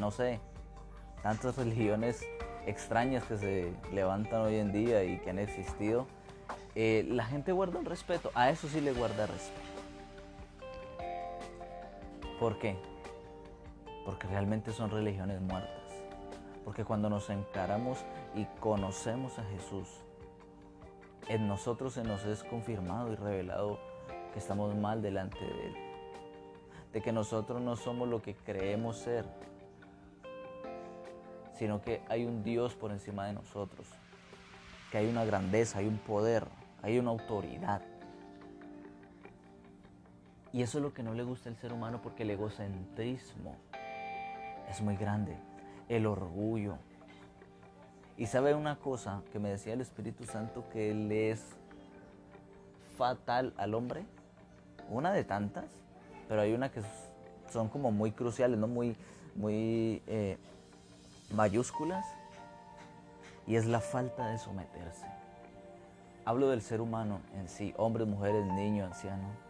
no 0.00 0.10
sé, 0.10 0.40
tantas 1.22 1.58
religiones 1.58 2.24
extrañas 2.66 3.24
que 3.24 3.36
se 3.36 3.72
levantan 3.92 4.40
hoy 4.40 4.56
en 4.56 4.72
día 4.72 5.04
y 5.04 5.18
que 5.18 5.28
han 5.28 5.38
existido, 5.38 6.06
eh, 6.74 7.06
la 7.10 7.26
gente 7.26 7.52
guarda 7.52 7.78
un 7.78 7.84
respeto, 7.84 8.30
a 8.34 8.48
eso 8.48 8.68
sí 8.68 8.80
le 8.80 8.92
guarda 8.92 9.26
respeto. 9.26 9.63
¿Por 12.44 12.58
qué? 12.58 12.76
Porque 14.04 14.26
realmente 14.26 14.70
son 14.70 14.90
religiones 14.90 15.40
muertas. 15.40 16.04
Porque 16.62 16.84
cuando 16.84 17.08
nos 17.08 17.30
encaramos 17.30 18.04
y 18.34 18.44
conocemos 18.60 19.38
a 19.38 19.44
Jesús, 19.44 19.88
en 21.28 21.48
nosotros 21.48 21.94
se 21.94 22.02
nos 22.04 22.22
es 22.26 22.44
confirmado 22.44 23.10
y 23.10 23.16
revelado 23.16 23.78
que 24.34 24.40
estamos 24.40 24.74
mal 24.74 25.00
delante 25.00 25.38
de 25.38 25.66
Él 25.68 25.74
de 26.92 27.00
que 27.00 27.12
nosotros 27.12 27.62
no 27.62 27.76
somos 27.76 28.10
lo 28.10 28.20
que 28.20 28.34
creemos 28.34 28.98
ser, 28.98 29.24
sino 31.54 31.80
que 31.80 32.02
hay 32.10 32.26
un 32.26 32.44
Dios 32.44 32.74
por 32.74 32.90
encima 32.90 33.26
de 33.26 33.32
nosotros, 33.32 33.88
que 34.92 34.98
hay 34.98 35.08
una 35.08 35.24
grandeza, 35.24 35.78
hay 35.78 35.86
un 35.86 35.96
poder, 35.96 36.44
hay 36.82 36.98
una 36.98 37.08
autoridad. 37.08 37.80
Y 40.54 40.62
eso 40.62 40.78
es 40.78 40.84
lo 40.84 40.94
que 40.94 41.02
no 41.02 41.14
le 41.14 41.24
gusta 41.24 41.48
al 41.48 41.56
ser 41.56 41.72
humano 41.72 42.00
porque 42.00 42.22
el 42.22 42.30
egocentrismo 42.30 43.56
es 44.70 44.80
muy 44.82 44.94
grande, 44.94 45.36
el 45.88 46.06
orgullo. 46.06 46.76
Y 48.16 48.26
sabe 48.26 48.54
una 48.54 48.76
cosa 48.76 49.22
que 49.32 49.40
me 49.40 49.48
decía 49.48 49.72
el 49.72 49.80
Espíritu 49.80 50.24
Santo 50.26 50.64
que 50.72 50.94
le 50.94 51.32
es 51.32 51.44
fatal 52.96 53.52
al 53.56 53.74
hombre, 53.74 54.04
una 54.88 55.12
de 55.12 55.24
tantas, 55.24 55.64
pero 56.28 56.42
hay 56.42 56.52
una 56.52 56.70
que 56.70 56.82
son 57.52 57.68
como 57.68 57.90
muy 57.90 58.12
cruciales, 58.12 58.56
¿no? 58.56 58.68
muy, 58.68 58.96
muy 59.34 60.04
eh, 60.06 60.38
mayúsculas, 61.32 62.06
y 63.48 63.56
es 63.56 63.66
la 63.66 63.80
falta 63.80 64.28
de 64.28 64.38
someterse. 64.38 65.06
Hablo 66.24 66.48
del 66.48 66.62
ser 66.62 66.80
humano 66.80 67.22
en 67.34 67.48
sí, 67.48 67.74
hombres, 67.76 68.06
mujeres, 68.06 68.46
niños, 68.46 68.92
ancianos, 68.92 69.43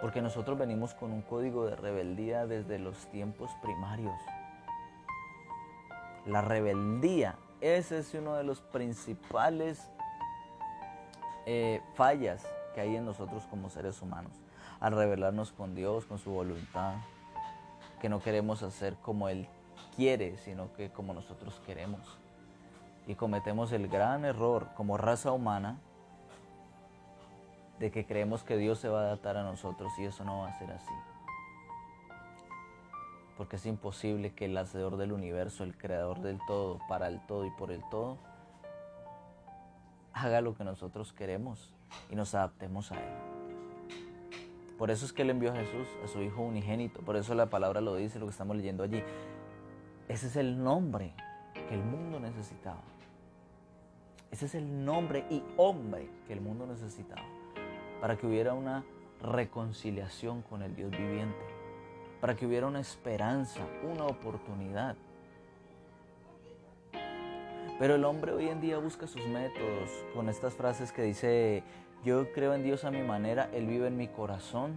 porque 0.00 0.22
nosotros 0.22 0.58
venimos 0.58 0.94
con 0.94 1.12
un 1.12 1.22
código 1.22 1.66
de 1.66 1.76
rebeldía 1.76 2.46
desde 2.46 2.78
los 2.78 2.96
tiempos 3.06 3.50
primarios. 3.62 4.20
La 6.26 6.42
rebeldía, 6.42 7.36
ese 7.60 7.98
es 7.98 8.12
uno 8.14 8.34
de 8.34 8.44
los 8.44 8.60
principales 8.60 9.88
eh, 11.46 11.80
fallas 11.94 12.46
que 12.74 12.80
hay 12.80 12.96
en 12.96 13.04
nosotros 13.04 13.44
como 13.48 13.70
seres 13.70 14.02
humanos 14.02 14.32
al 14.80 14.92
revelarnos 14.92 15.52
con 15.52 15.74
Dios, 15.74 16.04
con 16.04 16.18
su 16.18 16.30
voluntad, 16.30 16.94
que 18.00 18.08
no 18.08 18.20
queremos 18.20 18.62
hacer 18.62 18.96
como 18.96 19.28
Él 19.28 19.48
quiere, 19.94 20.36
sino 20.38 20.72
que 20.74 20.90
como 20.90 21.14
nosotros 21.14 21.60
queremos. 21.64 22.00
Y 23.06 23.14
cometemos 23.14 23.72
el 23.72 23.88
gran 23.88 24.24
error 24.24 24.68
como 24.76 24.96
raza 24.96 25.32
humana 25.32 25.78
de 27.78 27.90
que 27.90 28.06
creemos 28.06 28.42
que 28.42 28.56
Dios 28.56 28.78
se 28.78 28.88
va 28.88 29.00
a 29.00 29.04
adaptar 29.04 29.36
a 29.36 29.42
nosotros 29.42 29.92
y 29.98 30.04
eso 30.04 30.24
no 30.24 30.40
va 30.40 30.48
a 30.48 30.58
ser 30.58 30.70
así. 30.70 30.92
Porque 33.36 33.56
es 33.56 33.66
imposible 33.66 34.34
que 34.34 34.46
el 34.46 34.56
hacedor 34.56 34.96
del 34.96 35.12
universo, 35.12 35.62
el 35.62 35.76
creador 35.76 36.20
del 36.20 36.38
todo, 36.46 36.80
para 36.88 37.08
el 37.08 37.20
todo 37.26 37.44
y 37.44 37.50
por 37.50 37.70
el 37.70 37.82
todo, 37.90 38.18
haga 40.14 40.40
lo 40.40 40.56
que 40.56 40.64
nosotros 40.64 41.12
queremos 41.12 41.74
y 42.10 42.16
nos 42.16 42.34
adaptemos 42.34 42.92
a 42.92 42.96
Él. 42.96 43.36
Por 44.78 44.90
eso 44.90 45.04
es 45.04 45.12
que 45.12 45.22
Él 45.22 45.30
envió 45.30 45.52
a 45.52 45.56
Jesús, 45.56 45.86
a 46.02 46.08
su 46.08 46.22
Hijo 46.22 46.42
unigénito. 46.42 47.00
Por 47.00 47.16
eso 47.16 47.34
la 47.34 47.46
palabra 47.46 47.80
lo 47.80 47.94
dice, 47.94 48.18
lo 48.18 48.26
que 48.26 48.30
estamos 48.30 48.56
leyendo 48.56 48.82
allí. 48.82 49.02
Ese 50.08 50.28
es 50.28 50.36
el 50.36 50.62
nombre 50.62 51.12
que 51.68 51.74
el 51.74 51.82
mundo 51.82 52.20
necesitaba. 52.20 52.82
Ese 54.30 54.46
es 54.46 54.54
el 54.54 54.84
nombre 54.84 55.24
y 55.30 55.42
hombre 55.56 56.08
que 56.26 56.32
el 56.32 56.40
mundo 56.40 56.66
necesitaba. 56.66 57.24
Para 58.00 58.16
que 58.16 58.26
hubiera 58.26 58.54
una 58.54 58.84
reconciliación 59.22 60.42
con 60.42 60.62
el 60.62 60.74
Dios 60.74 60.90
viviente. 60.90 61.44
Para 62.20 62.34
que 62.36 62.46
hubiera 62.46 62.66
una 62.66 62.80
esperanza, 62.80 63.60
una 63.82 64.06
oportunidad. 64.06 64.96
Pero 67.78 67.94
el 67.94 68.04
hombre 68.04 68.32
hoy 68.32 68.48
en 68.48 68.60
día 68.60 68.78
busca 68.78 69.06
sus 69.06 69.26
métodos 69.26 69.90
con 70.14 70.28
estas 70.30 70.54
frases 70.54 70.92
que 70.92 71.02
dice 71.02 71.62
yo 72.04 72.32
creo 72.32 72.54
en 72.54 72.62
Dios 72.62 72.84
a 72.84 72.90
mi 72.90 73.02
manera, 73.02 73.50
Él 73.52 73.66
vive 73.66 73.88
en 73.88 73.96
mi 73.96 74.08
corazón. 74.08 74.76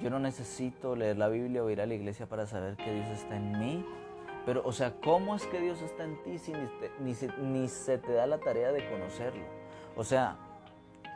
Yo 0.00 0.10
no 0.10 0.18
necesito 0.18 0.96
leer 0.96 1.18
la 1.18 1.28
Biblia 1.28 1.62
o 1.62 1.70
ir 1.70 1.80
a 1.80 1.86
la 1.86 1.94
iglesia 1.94 2.26
para 2.26 2.46
saber 2.46 2.76
que 2.76 2.92
Dios 2.92 3.08
está 3.08 3.36
en 3.36 3.58
mí. 3.58 3.84
Pero, 4.46 4.62
o 4.64 4.72
sea, 4.72 4.94
¿cómo 5.04 5.36
es 5.36 5.46
que 5.46 5.60
Dios 5.60 5.82
está 5.82 6.04
en 6.04 6.20
ti 6.24 6.38
si 6.38 6.52
ni, 6.98 7.14
ni 7.42 7.68
se 7.68 7.98
te 7.98 8.12
da 8.12 8.26
la 8.26 8.38
tarea 8.38 8.72
de 8.72 8.88
conocerlo? 8.90 9.44
O 9.94 10.02
sea, 10.02 10.36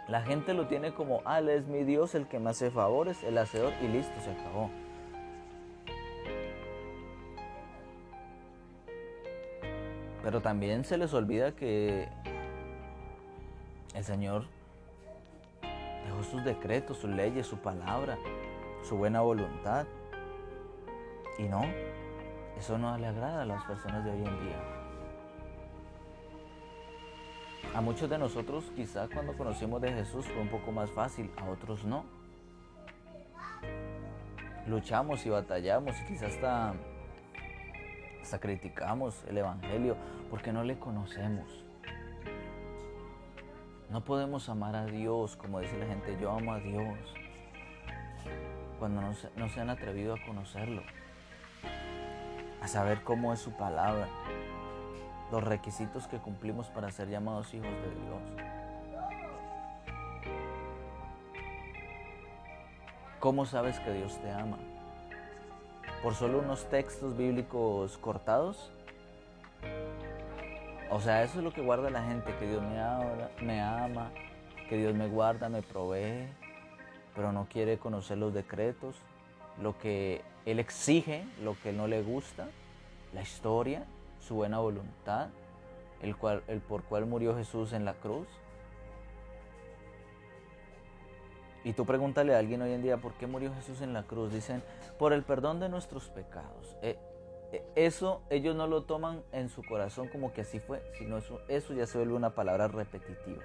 la 0.09 0.23
gente 0.23 0.55
lo 0.55 0.67
tiene 0.67 0.95
como, 0.95 1.21
ah, 1.25 1.41
es 1.41 1.67
mi 1.67 1.83
Dios, 1.83 2.15
el 2.15 2.29
que 2.29 2.39
me 2.39 2.51
hace 2.51 2.71
favores, 2.71 3.25
el 3.25 3.37
hacedor, 3.39 3.73
y 3.83 3.89
listo, 3.89 4.21
se 4.21 4.31
acabó. 4.31 4.71
Pero 10.23 10.41
también 10.41 10.85
se 10.85 10.97
les 10.97 11.13
olvida 11.13 11.53
que 11.53 12.09
el 13.95 14.05
Señor 14.05 14.45
dejó 16.05 16.23
sus 16.23 16.45
decretos, 16.45 16.99
sus 16.99 17.11
leyes, 17.11 17.47
su 17.47 17.59
palabra, 17.59 18.17
su 18.83 18.97
buena 18.97 19.21
voluntad. 19.23 19.87
Y 21.39 21.45
no, 21.45 21.63
eso 22.57 22.79
no 22.79 22.97
le 22.97 23.09
agrada 23.09 23.43
a 23.43 23.45
las 23.45 23.65
personas 23.65 24.05
de 24.05 24.11
hoy 24.13 24.19
en 24.19 24.41
día. 24.45 24.76
A 27.77 27.83
muchos 27.83 28.09
de 28.09 28.17
nosotros 28.17 28.73
quizá 28.75 29.07
cuando 29.07 29.37
conocimos 29.37 29.83
de 29.83 29.93
Jesús 29.93 30.25
fue 30.25 30.41
un 30.41 30.49
poco 30.49 30.73
más 30.73 30.91
fácil, 30.93 31.31
a 31.37 31.45
otros 31.45 31.85
no. 31.85 32.07
luchamos 34.67 35.27
y 35.27 35.29
batallamos 35.29 35.95
y 36.01 36.05
quizás 36.07 36.33
hasta, 36.33 36.73
hasta 38.23 38.41
criticamos 38.41 39.23
el 39.29 39.37
Evangelio 39.37 39.95
porque 40.31 40.55
no 40.55 40.65
le 40.65 40.79
conocemos. 40.79 41.67
No 43.91 44.03
podemos 44.03 44.49
amar 44.49 44.75
a 44.75 44.87
Dios 44.87 45.37
como 45.37 45.61
dice 45.61 45.77
la 45.77 45.85
gente, 45.85 46.17
yo 46.19 46.31
amo 46.31 46.55
a 46.55 46.61
Dios, 46.61 46.99
cuando 48.79 49.03
no 49.03 49.49
se 49.51 49.61
han 49.61 49.69
atrevido 49.69 50.15
a 50.15 50.25
conocerlo, 50.25 50.81
a 52.63 52.69
saber 52.69 53.03
cómo 53.03 53.35
es 53.35 53.41
su 53.41 53.55
palabra, 53.55 54.09
los 55.31 55.43
requisitos 55.43 56.07
que 56.07 56.19
cumplimos 56.19 56.69
para 56.69 56.91
ser 56.91 57.09
llamados 57.09 57.53
hijos 57.55 57.71
de 57.71 57.91
Dios. 57.91 58.47
¿Cómo 63.19 63.45
sabes 63.47 63.81
que 63.81 63.93
Dios 63.93 64.19
te 64.21 64.31
ama? 64.31 64.59
¿Por 66.03 66.15
solo 66.15 66.39
unos 66.39 66.69
textos 66.69 67.17
bíblicos 67.17 67.99
cortados? 67.99 68.71
O 70.91 71.01
sea, 71.01 71.25
eso 71.25 71.39
es 71.39 71.45
lo 71.45 71.53
que 71.53 71.63
guarda 71.63 71.91
la 71.91 72.05
gente, 72.05 72.33
que 72.39 72.47
Dios 72.47 72.63
me 72.63 72.81
ama, 72.81 73.29
me 73.43 73.61
ama, 73.61 74.11
que 74.69 74.77
Dios 74.77 74.95
me 74.95 75.09
guarda, 75.09 75.49
me 75.49 75.63
provee, 75.63 76.29
pero 77.15 77.33
no 77.33 77.49
quiere 77.51 77.79
conocer 77.79 78.19
los 78.19 78.33
decretos, 78.33 78.95
lo 79.61 79.77
que 79.79 80.23
Él 80.45 80.61
exige, 80.61 81.25
lo 81.43 81.57
que 81.61 81.73
no 81.73 81.89
le 81.89 82.03
gusta, 82.03 82.47
la 83.13 83.23
historia, 83.23 83.85
su 84.21 84.35
buena 84.35 84.59
voluntad, 84.59 85.29
el, 86.01 86.17
cual, 86.17 86.43
el 86.49 86.61
por 86.61 86.85
cual 86.85 87.07
murió 87.07 87.37
Jesús 87.37 87.73
en 87.73 87.85
la 87.85 87.95
cruz. 87.95 88.29
Y 91.65 91.73
tú 91.73 91.85
pregúntale 91.85 92.35
a 92.35 92.39
alguien 92.39 92.63
hoy 92.63 92.73
en 92.73 92.83
día, 92.83 92.99
¿por 92.99 93.15
qué 93.15 93.27
murió 93.27 93.53
Jesús 93.55 93.81
en 93.81 93.93
la 93.93 94.05
cruz? 94.05 94.33
Dicen, 94.33 94.63
por 94.99 95.13
el 95.13 95.25
perdón 95.25 95.59
de 95.59 95.69
nuestros 95.69 96.09
pecados. 96.09 96.77
Eh, 96.83 96.97
eh, 97.53 97.65
eso 97.75 98.23
ellos 98.31 98.55
no 98.57 98.67
lo 98.67 98.83
toman 98.85 99.23
en 99.33 99.49
su 99.49 99.63
corazón 99.65 100.09
como 100.09 100.33
que 100.33 100.43
así 100.43 100.61
fue, 100.61 100.83
sino 100.99 101.19
eso, 101.19 101.41
eso 101.49 101.75
ya 101.75 101.87
se 101.87 101.99
vuelve 101.99 102.15
una 102.15 102.31
palabra 102.31 102.69
repetitiva, 102.69 103.43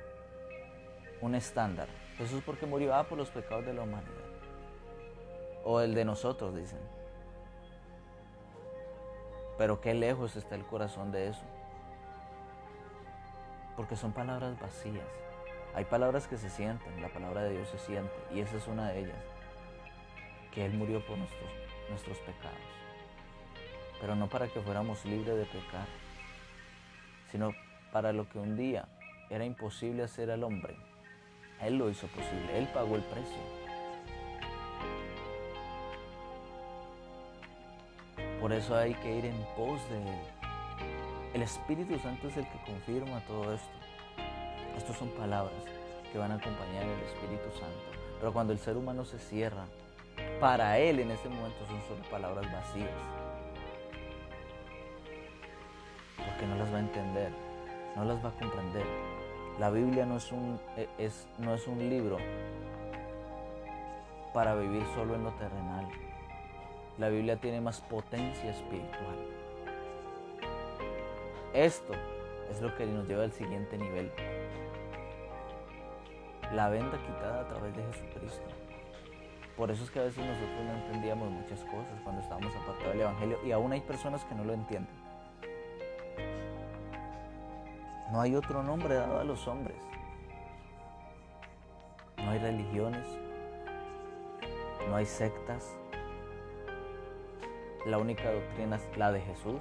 un 1.21 1.35
estándar. 1.35 1.87
Jesús, 2.17 2.43
¿por 2.43 2.57
qué 2.57 2.65
murió? 2.65 2.93
Ah, 2.93 3.07
por 3.07 3.17
los 3.17 3.29
pecados 3.29 3.65
de 3.65 3.73
la 3.73 3.83
humanidad. 3.83 4.11
O 5.63 5.81
el 5.81 5.93
de 5.93 6.05
nosotros, 6.05 6.55
dicen. 6.55 6.79
Pero 9.57 9.81
qué 9.81 9.93
lejos 9.93 10.35
está 10.35 10.55
el 10.55 10.65
corazón 10.65 11.11
de 11.11 11.29
eso. 11.29 11.43
Porque 13.75 13.95
son 13.95 14.11
palabras 14.11 14.59
vacías. 14.59 15.07
Hay 15.73 15.85
palabras 15.85 16.27
que 16.27 16.37
se 16.37 16.49
sienten, 16.49 17.01
la 17.01 17.07
palabra 17.07 17.43
de 17.43 17.53
Dios 17.53 17.69
se 17.69 17.79
siente, 17.79 18.13
y 18.33 18.41
esa 18.41 18.57
es 18.57 18.67
una 18.67 18.89
de 18.89 18.99
ellas, 18.99 19.23
que 20.51 20.65
Él 20.65 20.73
murió 20.73 21.05
por 21.05 21.17
nuestros, 21.17 21.49
nuestros 21.89 22.17
pecados, 22.19 22.57
pero 24.01 24.13
no 24.15 24.27
para 24.27 24.49
que 24.49 24.59
fuéramos 24.59 25.05
libres 25.05 25.37
de 25.37 25.45
pecar, 25.45 25.87
sino 27.31 27.53
para 27.93 28.11
lo 28.11 28.27
que 28.27 28.37
un 28.37 28.57
día 28.57 28.89
era 29.29 29.45
imposible 29.45 30.03
hacer 30.03 30.29
al 30.29 30.43
hombre. 30.43 30.75
Él 31.61 31.77
lo 31.77 31.89
hizo 31.89 32.07
posible, 32.07 32.57
Él 32.57 32.67
pagó 32.73 32.97
el 32.97 33.03
precio. 33.03 33.60
Por 38.41 38.51
eso 38.51 38.75
hay 38.75 38.95
que 38.95 39.15
ir 39.15 39.25
en 39.25 39.37
pos 39.55 39.79
de 39.89 39.97
Él. 39.97 40.19
El 41.35 41.43
Espíritu 41.43 41.97
Santo 41.99 42.27
es 42.27 42.37
el 42.37 42.45
que 42.45 42.59
confirma 42.65 43.21
todo 43.27 43.53
esto. 43.53 43.69
Estas 44.75 44.97
son 44.97 45.09
palabras 45.09 45.63
que 46.11 46.17
van 46.17 46.31
a 46.31 46.35
acompañar 46.35 46.83
al 46.83 46.99
Espíritu 47.03 47.51
Santo. 47.51 47.99
Pero 48.19 48.33
cuando 48.33 48.51
el 48.51 48.59
ser 48.59 48.75
humano 48.75 49.05
se 49.05 49.19
cierra, 49.19 49.65
para 50.39 50.77
él 50.79 50.99
en 50.99 51.11
ese 51.11 51.29
momento 51.29 51.65
son 51.67 51.81
solo 51.87 52.09
palabras 52.09 52.51
vacías. 52.51 52.89
Porque 56.17 56.47
no 56.47 56.55
las 56.55 56.73
va 56.73 56.77
a 56.77 56.81
entender, 56.81 57.31
no 57.95 58.05
las 58.05 58.25
va 58.25 58.29
a 58.29 58.33
comprender. 58.33 58.85
La 59.59 59.69
Biblia 59.69 60.05
no 60.05 60.17
es 60.17 60.31
un, 60.31 60.59
e, 60.77 60.89
es, 60.97 61.27
no 61.37 61.53
es 61.53 61.67
un 61.67 61.77
libro 61.89 62.17
para 64.33 64.55
vivir 64.55 64.83
solo 64.95 65.15
en 65.15 65.23
lo 65.23 65.31
terrenal. 65.33 65.87
La 67.01 67.09
Biblia 67.09 67.35
tiene 67.35 67.59
más 67.59 67.81
potencia 67.81 68.51
espiritual. 68.51 69.17
Esto 71.51 71.93
es 72.51 72.61
lo 72.61 72.75
que 72.75 72.85
nos 72.85 73.07
lleva 73.07 73.23
al 73.23 73.31
siguiente 73.31 73.75
nivel 73.75 74.11
la 76.53 76.69
venda 76.69 76.99
quitada 76.99 77.41
a 77.41 77.47
través 77.47 77.75
de 77.75 77.83
Jesucristo. 77.85 78.45
Por 79.57 79.71
eso 79.71 79.83
es 79.83 79.89
que 79.89 79.99
a 79.99 80.03
veces 80.03 80.23
nosotros 80.23 80.63
no 80.63 80.73
entendíamos 80.73 81.31
muchas 81.31 81.59
cosas 81.61 81.99
cuando 82.03 82.21
estábamos 82.21 82.55
apartados 82.55 82.91
del 82.91 83.01
Evangelio 83.01 83.39
y 83.43 83.51
aún 83.51 83.71
hay 83.73 83.81
personas 83.81 84.23
que 84.25 84.35
no 84.35 84.43
lo 84.43 84.53
entienden. 84.53 84.93
No 88.11 88.21
hay 88.21 88.35
otro 88.35 88.61
nombre 88.61 88.93
dado 88.93 89.21
a 89.21 89.23
los 89.23 89.47
hombres. 89.47 89.77
No 92.17 92.29
hay 92.29 92.37
religiones. 92.37 93.07
No 94.87 94.95
hay 94.95 95.07
sectas. 95.07 95.80
La 97.85 97.97
única 97.97 98.31
doctrina 98.31 98.75
es 98.75 98.95
la 98.95 99.11
de 99.11 99.21
Jesús. 99.21 99.59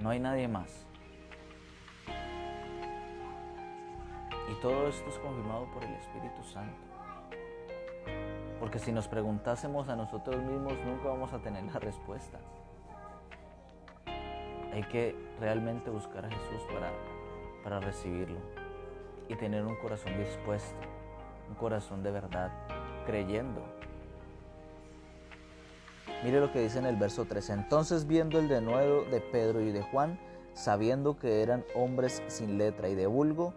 No 0.00 0.10
hay 0.10 0.18
nadie 0.18 0.48
más. 0.48 0.84
Y 4.50 4.60
todo 4.60 4.88
esto 4.88 5.08
es 5.08 5.18
confirmado 5.18 5.70
por 5.72 5.84
el 5.84 5.94
Espíritu 5.94 6.42
Santo. 6.42 6.76
Porque 8.58 8.80
si 8.80 8.90
nos 8.90 9.06
preguntásemos 9.06 9.88
a 9.88 9.94
nosotros 9.94 10.42
mismos, 10.42 10.74
nunca 10.84 11.08
vamos 11.08 11.32
a 11.32 11.38
tener 11.38 11.62
la 11.62 11.78
respuesta. 11.78 12.40
Hay 14.72 14.82
que 14.90 15.14
realmente 15.38 15.88
buscar 15.88 16.26
a 16.26 16.30
Jesús 16.30 16.62
para, 16.72 16.90
para 17.62 17.78
recibirlo 17.78 18.40
y 19.28 19.36
tener 19.36 19.64
un 19.64 19.76
corazón 19.76 20.18
dispuesto, 20.18 20.80
un 21.48 21.54
corazón 21.54 22.02
de 22.02 22.10
verdad, 22.10 22.50
creyendo. 23.06 23.79
Mire 26.22 26.38
lo 26.40 26.52
que 26.52 26.60
dice 26.60 26.78
en 26.78 26.86
el 26.86 26.96
verso 26.96 27.24
3. 27.24 27.50
Entonces 27.50 28.06
viendo 28.06 28.38
el 28.38 28.48
denuedo 28.48 29.04
de 29.04 29.20
Pedro 29.20 29.62
y 29.62 29.72
de 29.72 29.82
Juan, 29.82 30.18
sabiendo 30.52 31.18
que 31.18 31.42
eran 31.42 31.64
hombres 31.74 32.22
sin 32.26 32.58
letra 32.58 32.90
y 32.90 32.94
de 32.94 33.06
vulgo, 33.06 33.54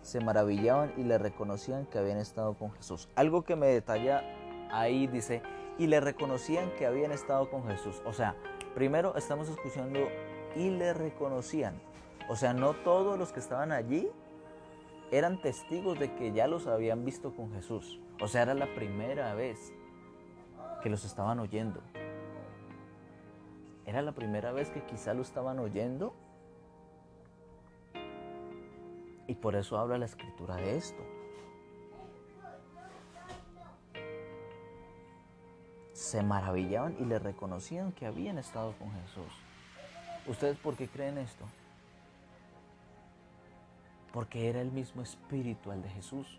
se 0.00 0.20
maravillaban 0.20 0.94
y 0.96 1.04
le 1.04 1.18
reconocían 1.18 1.84
que 1.86 1.98
habían 1.98 2.16
estado 2.16 2.54
con 2.54 2.72
Jesús. 2.72 3.08
Algo 3.14 3.42
que 3.42 3.56
me 3.56 3.66
detalla 3.66 4.24
ahí 4.70 5.06
dice, 5.06 5.42
y 5.78 5.86
le 5.86 6.00
reconocían 6.00 6.70
que 6.78 6.86
habían 6.86 7.12
estado 7.12 7.50
con 7.50 7.66
Jesús. 7.66 8.00
O 8.06 8.14
sea, 8.14 8.34
primero 8.74 9.14
estamos 9.16 9.48
escuchando 9.50 10.00
y 10.56 10.70
le 10.70 10.94
reconocían. 10.94 11.80
O 12.30 12.36
sea, 12.36 12.54
no 12.54 12.72
todos 12.72 13.18
los 13.18 13.32
que 13.32 13.40
estaban 13.40 13.70
allí 13.70 14.08
eran 15.10 15.40
testigos 15.40 15.98
de 15.98 16.14
que 16.14 16.32
ya 16.32 16.46
los 16.46 16.66
habían 16.66 17.04
visto 17.04 17.34
con 17.34 17.52
Jesús. 17.52 18.00
O 18.20 18.28
sea, 18.28 18.42
era 18.42 18.54
la 18.54 18.74
primera 18.74 19.34
vez 19.34 19.72
que 20.82 20.90
los 20.90 21.04
estaban 21.04 21.38
oyendo. 21.38 21.80
Era 23.88 24.02
la 24.02 24.12
primera 24.12 24.52
vez 24.52 24.68
que 24.68 24.84
quizá 24.84 25.14
lo 25.14 25.22
estaban 25.22 25.58
oyendo 25.58 26.12
y 29.26 29.34
por 29.34 29.56
eso 29.56 29.78
habla 29.78 29.96
la 29.96 30.04
escritura 30.04 30.56
de 30.56 30.76
esto. 30.76 31.02
Se 35.94 36.22
maravillaban 36.22 36.96
y 37.00 37.06
le 37.06 37.18
reconocían 37.18 37.92
que 37.92 38.04
habían 38.04 38.36
estado 38.36 38.74
con 38.74 38.92
Jesús. 38.92 39.32
¿Ustedes 40.26 40.58
por 40.58 40.76
qué 40.76 40.86
creen 40.86 41.16
esto? 41.16 41.46
Porque 44.12 44.50
era 44.50 44.60
el 44.60 44.70
mismo 44.70 45.00
espíritu 45.00 45.70
al 45.70 45.80
de 45.80 45.88
Jesús. 45.88 46.38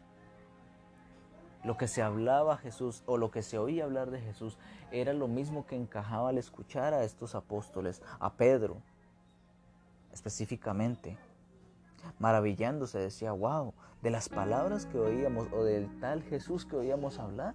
Lo 1.63 1.77
que 1.77 1.87
se 1.87 2.01
hablaba 2.01 2.57
Jesús 2.57 3.03
o 3.05 3.17
lo 3.17 3.31
que 3.31 3.41
se 3.41 3.57
oía 3.57 3.83
hablar 3.83 4.11
de 4.11 4.21
Jesús 4.21 4.57
era 4.91 5.13
lo 5.13 5.27
mismo 5.27 5.65
que 5.65 5.75
encajaba 5.75 6.29
al 6.29 6.37
escuchar 6.37 6.93
a 6.93 7.03
estos 7.03 7.35
apóstoles, 7.35 8.01
a 8.19 8.33
Pedro 8.33 8.81
específicamente 10.11 11.17
maravillándose, 12.17 12.97
decía, 12.99 13.31
wow, 13.31 13.73
de 14.01 14.09
las 14.09 14.29
palabras 14.29 14.85
que 14.85 14.97
oíamos 14.97 15.47
o 15.51 15.63
del 15.63 15.99
tal 15.99 16.23
Jesús 16.23 16.65
que 16.65 16.75
oíamos 16.75 17.19
hablar, 17.19 17.53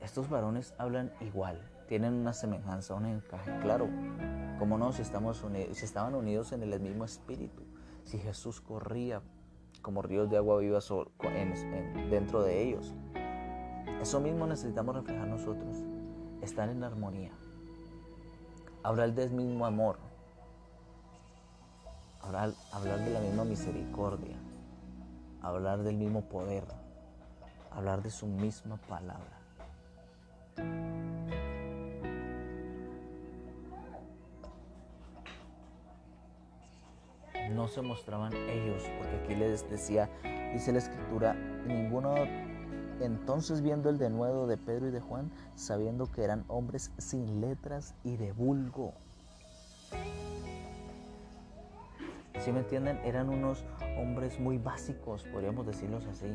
estos 0.00 0.28
varones 0.28 0.74
hablan 0.78 1.12
igual, 1.20 1.60
tienen 1.88 2.14
una 2.14 2.32
semejanza, 2.32 2.94
un 2.94 3.06
encaje. 3.06 3.58
Claro, 3.60 3.88
como 4.58 4.78
no, 4.78 4.92
si, 4.92 5.02
estamos 5.02 5.42
unidos, 5.42 5.78
si 5.78 5.84
estaban 5.84 6.14
unidos 6.14 6.52
en 6.52 6.62
el 6.62 6.80
mismo 6.80 7.04
espíritu, 7.04 7.62
si 8.04 8.18
Jesús 8.18 8.60
corría 8.60 9.22
como 9.82 10.02
ríos 10.02 10.28
de 10.30 10.36
agua 10.36 10.58
viva 10.58 10.80
dentro 12.10 12.42
de 12.42 12.62
ellos. 12.62 12.94
Eso 14.00 14.20
mismo 14.20 14.46
necesitamos 14.46 14.94
reflejar 14.94 15.26
nosotros, 15.26 15.82
estar 16.42 16.68
en 16.68 16.84
armonía, 16.84 17.32
hablar 18.82 19.12
del 19.14 19.30
mismo 19.30 19.66
amor, 19.66 19.98
hablar, 22.20 22.52
hablar 22.72 23.00
de 23.00 23.10
la 23.10 23.20
misma 23.20 23.44
misericordia, 23.44 24.36
hablar 25.42 25.82
del 25.82 25.96
mismo 25.96 26.22
poder, 26.22 26.64
hablar 27.70 28.02
de 28.02 28.10
su 28.10 28.26
misma 28.26 28.76
palabra. 28.88 29.38
No 37.58 37.66
se 37.66 37.82
mostraban 37.82 38.32
ellos, 38.34 38.84
porque 38.98 39.16
aquí 39.16 39.34
les 39.34 39.68
decía, 39.68 40.08
dice 40.52 40.70
la 40.70 40.78
escritura, 40.78 41.34
ninguno 41.66 42.14
entonces 43.00 43.62
viendo 43.62 43.90
el 43.90 43.98
denuedo 43.98 44.46
de 44.46 44.56
Pedro 44.56 44.86
y 44.86 44.92
de 44.92 45.00
Juan, 45.00 45.32
sabiendo 45.56 46.06
que 46.06 46.22
eran 46.22 46.44
hombres 46.46 46.92
sin 46.98 47.40
letras 47.40 47.96
y 48.04 48.16
de 48.16 48.32
vulgo. 48.32 48.94
Si 52.38 52.52
me 52.52 52.60
entienden? 52.60 52.98
Eran 52.98 53.28
unos 53.28 53.64
hombres 53.98 54.38
muy 54.38 54.58
básicos, 54.58 55.24
podríamos 55.24 55.66
decirlos 55.66 56.06
así. 56.06 56.32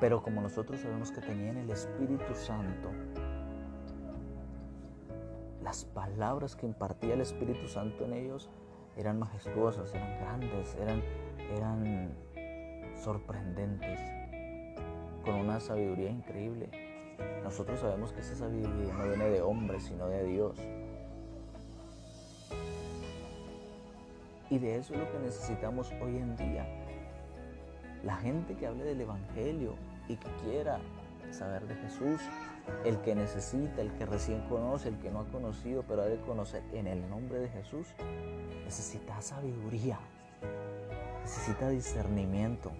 Pero 0.00 0.22
como 0.22 0.40
nosotros 0.40 0.80
sabemos 0.80 1.10
que 1.10 1.20
tenían 1.20 1.58
el 1.58 1.70
Espíritu 1.70 2.34
Santo, 2.34 2.88
las 5.62 5.84
palabras 5.84 6.56
que 6.56 6.64
impartía 6.64 7.12
el 7.12 7.20
Espíritu 7.20 7.68
Santo 7.68 8.06
en 8.06 8.14
ellos 8.14 8.48
eran 9.00 9.18
majestuosas, 9.18 9.94
eran 9.94 10.18
grandes, 10.20 10.74
eran, 10.76 11.02
eran 11.56 12.10
sorprendentes, 13.02 14.00
con 15.24 15.36
una 15.36 15.58
sabiduría 15.58 16.10
increíble. 16.10 16.68
Nosotros 17.42 17.80
sabemos 17.80 18.12
que 18.12 18.20
esa 18.20 18.34
sabiduría 18.34 18.92
no 18.94 19.08
viene 19.08 19.24
de 19.30 19.40
hombres, 19.40 19.84
sino 19.84 20.08
de 20.08 20.24
Dios. 20.24 20.56
Y 24.50 24.58
de 24.58 24.76
eso 24.76 24.94
es 24.94 25.00
lo 25.00 25.10
que 25.12 25.18
necesitamos 25.20 25.92
hoy 26.02 26.16
en 26.16 26.36
día. 26.36 26.66
La 28.04 28.16
gente 28.16 28.54
que 28.56 28.66
hable 28.66 28.84
del 28.84 29.00
Evangelio 29.00 29.74
y 30.08 30.16
que 30.16 30.28
quiera 30.44 30.78
saber 31.30 31.66
de 31.66 31.76
Jesús, 31.76 32.20
el 32.84 33.00
que 33.00 33.14
necesita, 33.14 33.82
el 33.82 33.92
que 33.94 34.06
recién 34.06 34.40
conoce, 34.48 34.88
el 34.88 34.98
que 34.98 35.10
no 35.10 35.20
ha 35.20 35.24
conocido, 35.26 35.84
pero 35.86 36.02
ha 36.02 36.06
de 36.06 36.20
conocer 36.20 36.62
en 36.72 36.86
el 36.86 37.08
nombre 37.08 37.38
de 37.38 37.48
Jesús, 37.48 37.86
necesita 38.64 39.20
sabiduría, 39.20 39.98
necesita 41.22 41.68
discernimiento. 41.68 42.70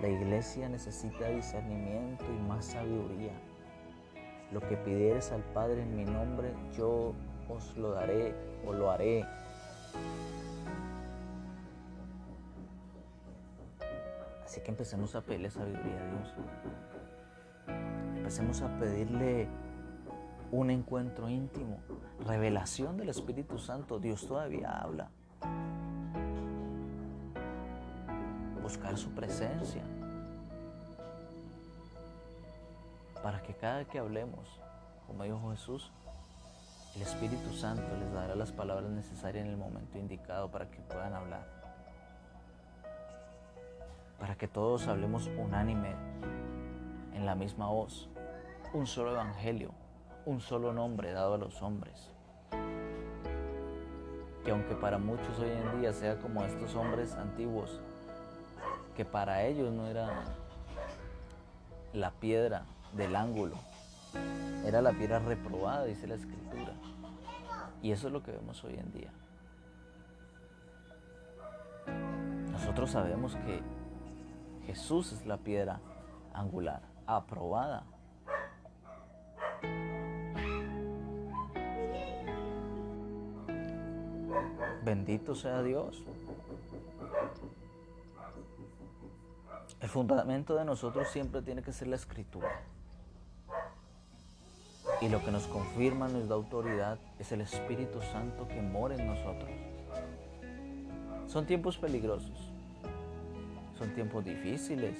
La 0.00 0.08
iglesia 0.08 0.68
necesita 0.68 1.28
discernimiento 1.28 2.24
y 2.24 2.48
más 2.48 2.66
sabiduría. 2.66 3.32
Lo 4.52 4.60
que 4.60 4.76
pidieres 4.76 5.32
al 5.32 5.42
Padre 5.42 5.82
en 5.82 5.96
mi 5.96 6.04
nombre, 6.04 6.52
yo 6.76 7.14
os 7.48 7.76
lo 7.76 7.92
daré 7.92 8.34
o 8.66 8.72
lo 8.72 8.90
haré. 8.90 9.24
Así 14.44 14.60
que 14.60 14.70
empecemos 14.70 15.14
a 15.14 15.22
pedirle 15.22 15.50
sabiduría 15.50 15.98
a 15.98 16.10
Dios. 16.10 16.34
Empecemos 18.26 18.60
a 18.60 18.68
pedirle 18.80 19.46
un 20.50 20.68
encuentro 20.70 21.28
íntimo, 21.28 21.78
revelación 22.26 22.96
del 22.96 23.10
Espíritu 23.10 23.56
Santo. 23.56 24.00
Dios 24.00 24.26
todavía 24.26 24.80
habla. 24.80 25.10
Buscar 28.60 28.98
su 28.98 29.10
presencia. 29.10 29.84
Para 33.22 33.40
que 33.44 33.54
cada 33.54 33.84
que 33.84 34.00
hablemos, 34.00 34.60
como 35.06 35.22
dijo 35.22 35.52
Jesús, 35.52 35.92
el 36.96 37.02
Espíritu 37.02 37.52
Santo 37.52 37.96
les 38.00 38.12
dará 38.12 38.34
las 38.34 38.50
palabras 38.50 38.90
necesarias 38.90 39.44
en 39.44 39.52
el 39.52 39.56
momento 39.56 39.98
indicado 39.98 40.50
para 40.50 40.68
que 40.68 40.80
puedan 40.80 41.14
hablar 41.14 41.46
para 44.18 44.34
que 44.34 44.48
todos 44.48 44.88
hablemos 44.88 45.30
unánime, 45.36 45.94
en 47.16 47.24
la 47.24 47.34
misma 47.34 47.68
voz, 47.68 48.08
un 48.72 48.86
solo 48.86 49.12
evangelio, 49.12 49.70
un 50.24 50.40
solo 50.40 50.72
nombre 50.72 51.12
dado 51.12 51.34
a 51.34 51.38
los 51.38 51.62
hombres. 51.62 52.10
Que 54.44 54.50
aunque 54.50 54.74
para 54.74 54.98
muchos 54.98 55.38
hoy 55.38 55.50
en 55.50 55.80
día 55.80 55.92
sea 55.92 56.18
como 56.18 56.44
estos 56.44 56.74
hombres 56.74 57.14
antiguos, 57.14 57.80
que 58.96 59.04
para 59.04 59.44
ellos 59.44 59.72
no 59.72 59.86
era 59.86 60.24
la 61.92 62.10
piedra 62.12 62.64
del 62.92 63.16
ángulo, 63.16 63.56
era 64.64 64.82
la 64.82 64.92
piedra 64.92 65.18
reprobada, 65.18 65.84
dice 65.84 66.06
la 66.06 66.14
escritura. 66.14 66.72
Y 67.82 67.92
eso 67.92 68.08
es 68.08 68.12
lo 68.12 68.22
que 68.22 68.32
vemos 68.32 68.62
hoy 68.64 68.74
en 68.74 68.92
día. 68.92 69.12
Nosotros 72.50 72.90
sabemos 72.90 73.36
que 73.36 73.60
Jesús 74.66 75.12
es 75.12 75.26
la 75.26 75.36
piedra 75.36 75.80
angular, 76.32 76.82
aprobada. 77.06 77.84
Bendito 84.86 85.34
sea 85.34 85.64
Dios. 85.64 86.00
El 89.80 89.88
fundamento 89.88 90.54
de 90.54 90.64
nosotros 90.64 91.08
siempre 91.08 91.42
tiene 91.42 91.60
que 91.60 91.72
ser 91.72 91.88
la 91.88 91.96
escritura. 91.96 92.60
Y 95.00 95.08
lo 95.08 95.24
que 95.24 95.32
nos 95.32 95.48
confirma, 95.48 96.06
nos 96.06 96.28
da 96.28 96.36
autoridad, 96.36 97.00
es 97.18 97.32
el 97.32 97.40
Espíritu 97.40 98.00
Santo 98.00 98.46
que 98.46 98.62
mora 98.62 98.94
en 98.94 99.08
nosotros. 99.08 99.50
Son 101.26 101.44
tiempos 101.46 101.76
peligrosos. 101.76 102.52
Son 103.76 103.92
tiempos 103.92 104.24
difíciles. 104.24 104.96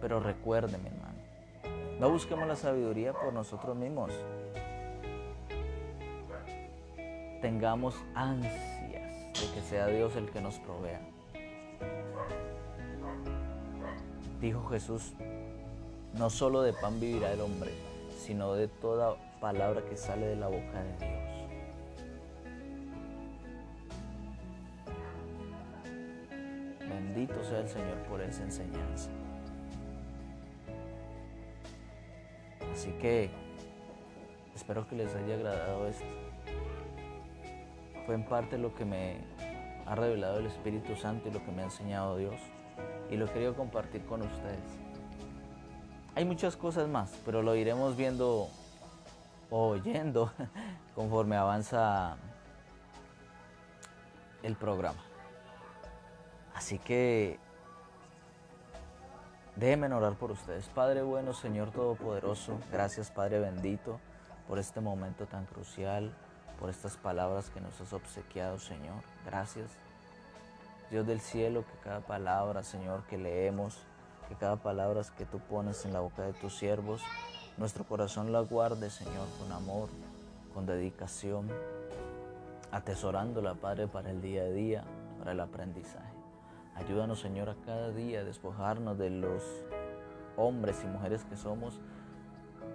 Pero 0.00 0.20
recuérdeme, 0.20 0.88
hermano, 0.88 1.98
no 2.00 2.08
busquemos 2.08 2.48
la 2.48 2.56
sabiduría 2.56 3.12
por 3.12 3.34
nosotros 3.34 3.76
mismos. 3.76 4.10
Tengamos 7.42 7.96
ansias 8.14 8.52
de 9.34 9.52
que 9.52 9.60
sea 9.68 9.88
Dios 9.88 10.14
el 10.14 10.30
que 10.30 10.40
nos 10.40 10.60
provea. 10.60 11.00
Dijo 14.40 14.64
Jesús, 14.68 15.12
no 16.14 16.30
solo 16.30 16.62
de 16.62 16.72
pan 16.72 17.00
vivirá 17.00 17.32
el 17.32 17.40
hombre, 17.40 17.72
sino 18.16 18.54
de 18.54 18.68
toda 18.68 19.16
palabra 19.40 19.82
que 19.84 19.96
sale 19.96 20.26
de 20.26 20.36
la 20.36 20.46
boca 20.46 20.84
de 20.84 20.96
Dios. 21.04 21.22
Bendito 26.78 27.42
sea 27.42 27.58
el 27.58 27.68
Señor 27.68 27.98
por 28.08 28.20
esa 28.20 28.44
enseñanza. 28.44 29.10
Así 32.72 32.92
que 33.00 33.30
espero 34.54 34.86
que 34.86 34.94
les 34.94 35.12
haya 35.16 35.34
agradado 35.34 35.88
esto. 35.88 36.31
En 38.14 38.24
parte 38.24 38.58
lo 38.58 38.74
que 38.74 38.84
me 38.84 39.16
ha 39.86 39.94
revelado 39.94 40.38
el 40.38 40.46
Espíritu 40.46 40.96
Santo 40.96 41.28
y 41.28 41.32
lo 41.32 41.44
que 41.44 41.52
me 41.52 41.62
ha 41.62 41.64
enseñado 41.64 42.16
Dios. 42.16 42.40
Y 43.10 43.16
lo 43.16 43.26
querido 43.32 43.54
compartir 43.54 44.04
con 44.06 44.22
ustedes. 44.22 44.78
Hay 46.14 46.24
muchas 46.24 46.56
cosas 46.56 46.88
más, 46.88 47.18
pero 47.24 47.42
lo 47.42 47.54
iremos 47.54 47.96
viendo 47.96 48.48
o 49.50 49.68
oyendo 49.68 50.32
conforme 50.94 51.36
avanza 51.36 52.16
el 54.42 54.56
programa. 54.56 55.02
Así 56.54 56.78
que 56.78 57.38
déjenme 59.56 59.92
orar 59.92 60.14
por 60.14 60.32
ustedes. 60.32 60.68
Padre 60.68 61.02
bueno, 61.02 61.32
Señor 61.32 61.70
Todopoderoso, 61.70 62.58
gracias 62.70 63.10
Padre 63.10 63.38
bendito 63.40 64.00
por 64.48 64.58
este 64.58 64.80
momento 64.80 65.26
tan 65.26 65.46
crucial, 65.46 66.12
por 66.62 66.70
estas 66.70 66.96
palabras 66.96 67.50
que 67.50 67.60
nos 67.60 67.80
has 67.80 67.92
obsequiado, 67.92 68.56
Señor. 68.56 69.02
Gracias. 69.26 69.68
Dios 70.92 71.04
del 71.04 71.20
cielo, 71.20 71.64
que 71.64 71.76
cada 71.82 72.02
palabra, 72.02 72.62
Señor, 72.62 73.02
que 73.10 73.18
leemos, 73.18 73.78
que 74.28 74.36
cada 74.36 74.54
palabra 74.54 75.02
que 75.18 75.26
tú 75.26 75.40
pones 75.40 75.84
en 75.86 75.92
la 75.92 75.98
boca 75.98 76.22
de 76.22 76.34
tus 76.34 76.56
siervos, 76.56 77.02
nuestro 77.56 77.82
corazón 77.82 78.30
la 78.30 78.42
guarde, 78.42 78.90
Señor, 78.90 79.26
con 79.40 79.50
amor, 79.50 79.88
con 80.54 80.64
dedicación, 80.64 81.48
atesorándola, 82.70 83.54
Padre, 83.54 83.88
para 83.88 84.12
el 84.12 84.22
día 84.22 84.42
a 84.42 84.50
día, 84.50 84.84
para 85.18 85.32
el 85.32 85.40
aprendizaje. 85.40 86.14
Ayúdanos, 86.76 87.18
Señor, 87.18 87.50
a 87.50 87.56
cada 87.66 87.90
día 87.90 88.22
despojarnos 88.22 88.96
de 88.98 89.10
los 89.10 89.42
hombres 90.36 90.80
y 90.84 90.86
mujeres 90.86 91.24
que 91.24 91.36
somos 91.36 91.80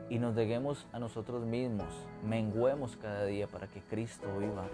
y 0.09 0.19
nos 0.19 0.35
deguemos 0.35 0.87
a 0.93 0.99
nosotros 0.99 1.45
mismos, 1.45 1.87
menguemos 2.23 2.95
cada 2.95 3.25
día 3.25 3.47
para 3.47 3.67
que 3.67 3.81
Cristo 3.81 4.27
viva 4.37 4.67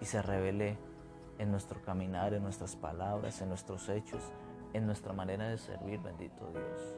y 0.00 0.06
se 0.06 0.20
revele 0.22 0.76
en 1.38 1.50
nuestro 1.50 1.80
caminar, 1.82 2.34
en 2.34 2.42
nuestras 2.42 2.74
palabras, 2.74 3.40
en 3.40 3.48
nuestros 3.48 3.88
hechos, 3.88 4.22
en 4.72 4.86
nuestra 4.86 5.12
manera 5.12 5.48
de 5.48 5.58
servir, 5.58 6.00
bendito 6.00 6.50
Dios. 6.52 6.96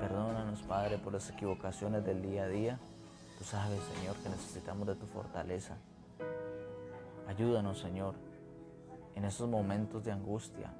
Perdónanos, 0.00 0.62
Padre, 0.62 0.98
por 0.98 1.12
las 1.12 1.30
equivocaciones 1.30 2.04
del 2.04 2.22
día 2.22 2.44
a 2.44 2.48
día. 2.48 2.78
Tú 3.38 3.44
sabes, 3.44 3.80
Señor, 3.94 4.16
que 4.16 4.28
necesitamos 4.28 4.86
de 4.86 4.94
tu 4.94 5.06
fortaleza. 5.06 5.76
Ayúdanos, 7.28 7.78
Señor, 7.78 8.14
en 9.14 9.24
esos 9.24 9.48
momentos 9.48 10.04
de 10.04 10.12
angustia. 10.12 10.72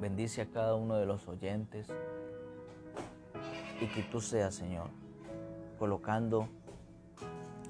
Bendice 0.00 0.42
a 0.42 0.46
cada 0.46 0.74
uno 0.74 0.96
de 0.96 1.06
los 1.06 1.28
oyentes 1.28 1.88
y 3.82 3.86
que 3.88 4.02
tú 4.02 4.20
seas, 4.20 4.54
Señor, 4.54 4.90
colocando 5.78 6.48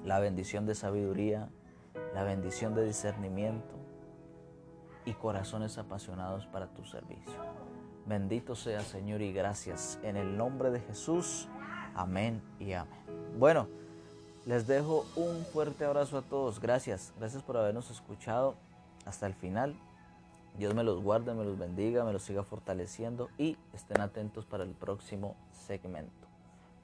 la 0.05 0.19
bendición 0.19 0.67
de 0.67 0.75
sabiduría, 0.75 1.49
la 2.13 2.23
bendición 2.23 2.75
de 2.75 2.85
discernimiento 2.85 3.73
y 5.05 5.13
corazones 5.13 5.79
apasionados 5.79 6.45
para 6.45 6.67
tu 6.67 6.85
servicio. 6.85 7.33
Bendito 8.05 8.53
sea 8.53 8.81
Señor 8.81 9.21
y 9.21 9.33
gracias 9.33 9.99
en 10.03 10.15
el 10.15 10.37
nombre 10.37 10.69
de 10.69 10.81
Jesús. 10.81 11.47
Amén 11.95 12.43
y 12.59 12.73
amén. 12.73 12.93
Bueno, 13.39 13.67
les 14.45 14.67
dejo 14.67 15.05
un 15.15 15.43
fuerte 15.45 15.83
abrazo 15.85 16.19
a 16.19 16.21
todos. 16.21 16.59
Gracias. 16.59 17.11
Gracias 17.17 17.41
por 17.41 17.57
habernos 17.57 17.89
escuchado 17.89 18.55
hasta 19.05 19.25
el 19.25 19.33
final. 19.33 19.75
Dios 20.57 20.75
me 20.75 20.83
los 20.83 21.01
guarde, 21.01 21.33
me 21.33 21.43
los 21.43 21.57
bendiga, 21.57 22.03
me 22.03 22.13
los 22.13 22.23
siga 22.23 22.43
fortaleciendo 22.43 23.29
y 23.37 23.57
estén 23.73 24.01
atentos 24.01 24.45
para 24.45 24.63
el 24.63 24.71
próximo 24.71 25.35
segmento. 25.51 26.27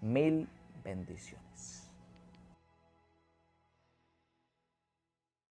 Mil 0.02 0.48
bendiciones. 0.84 1.89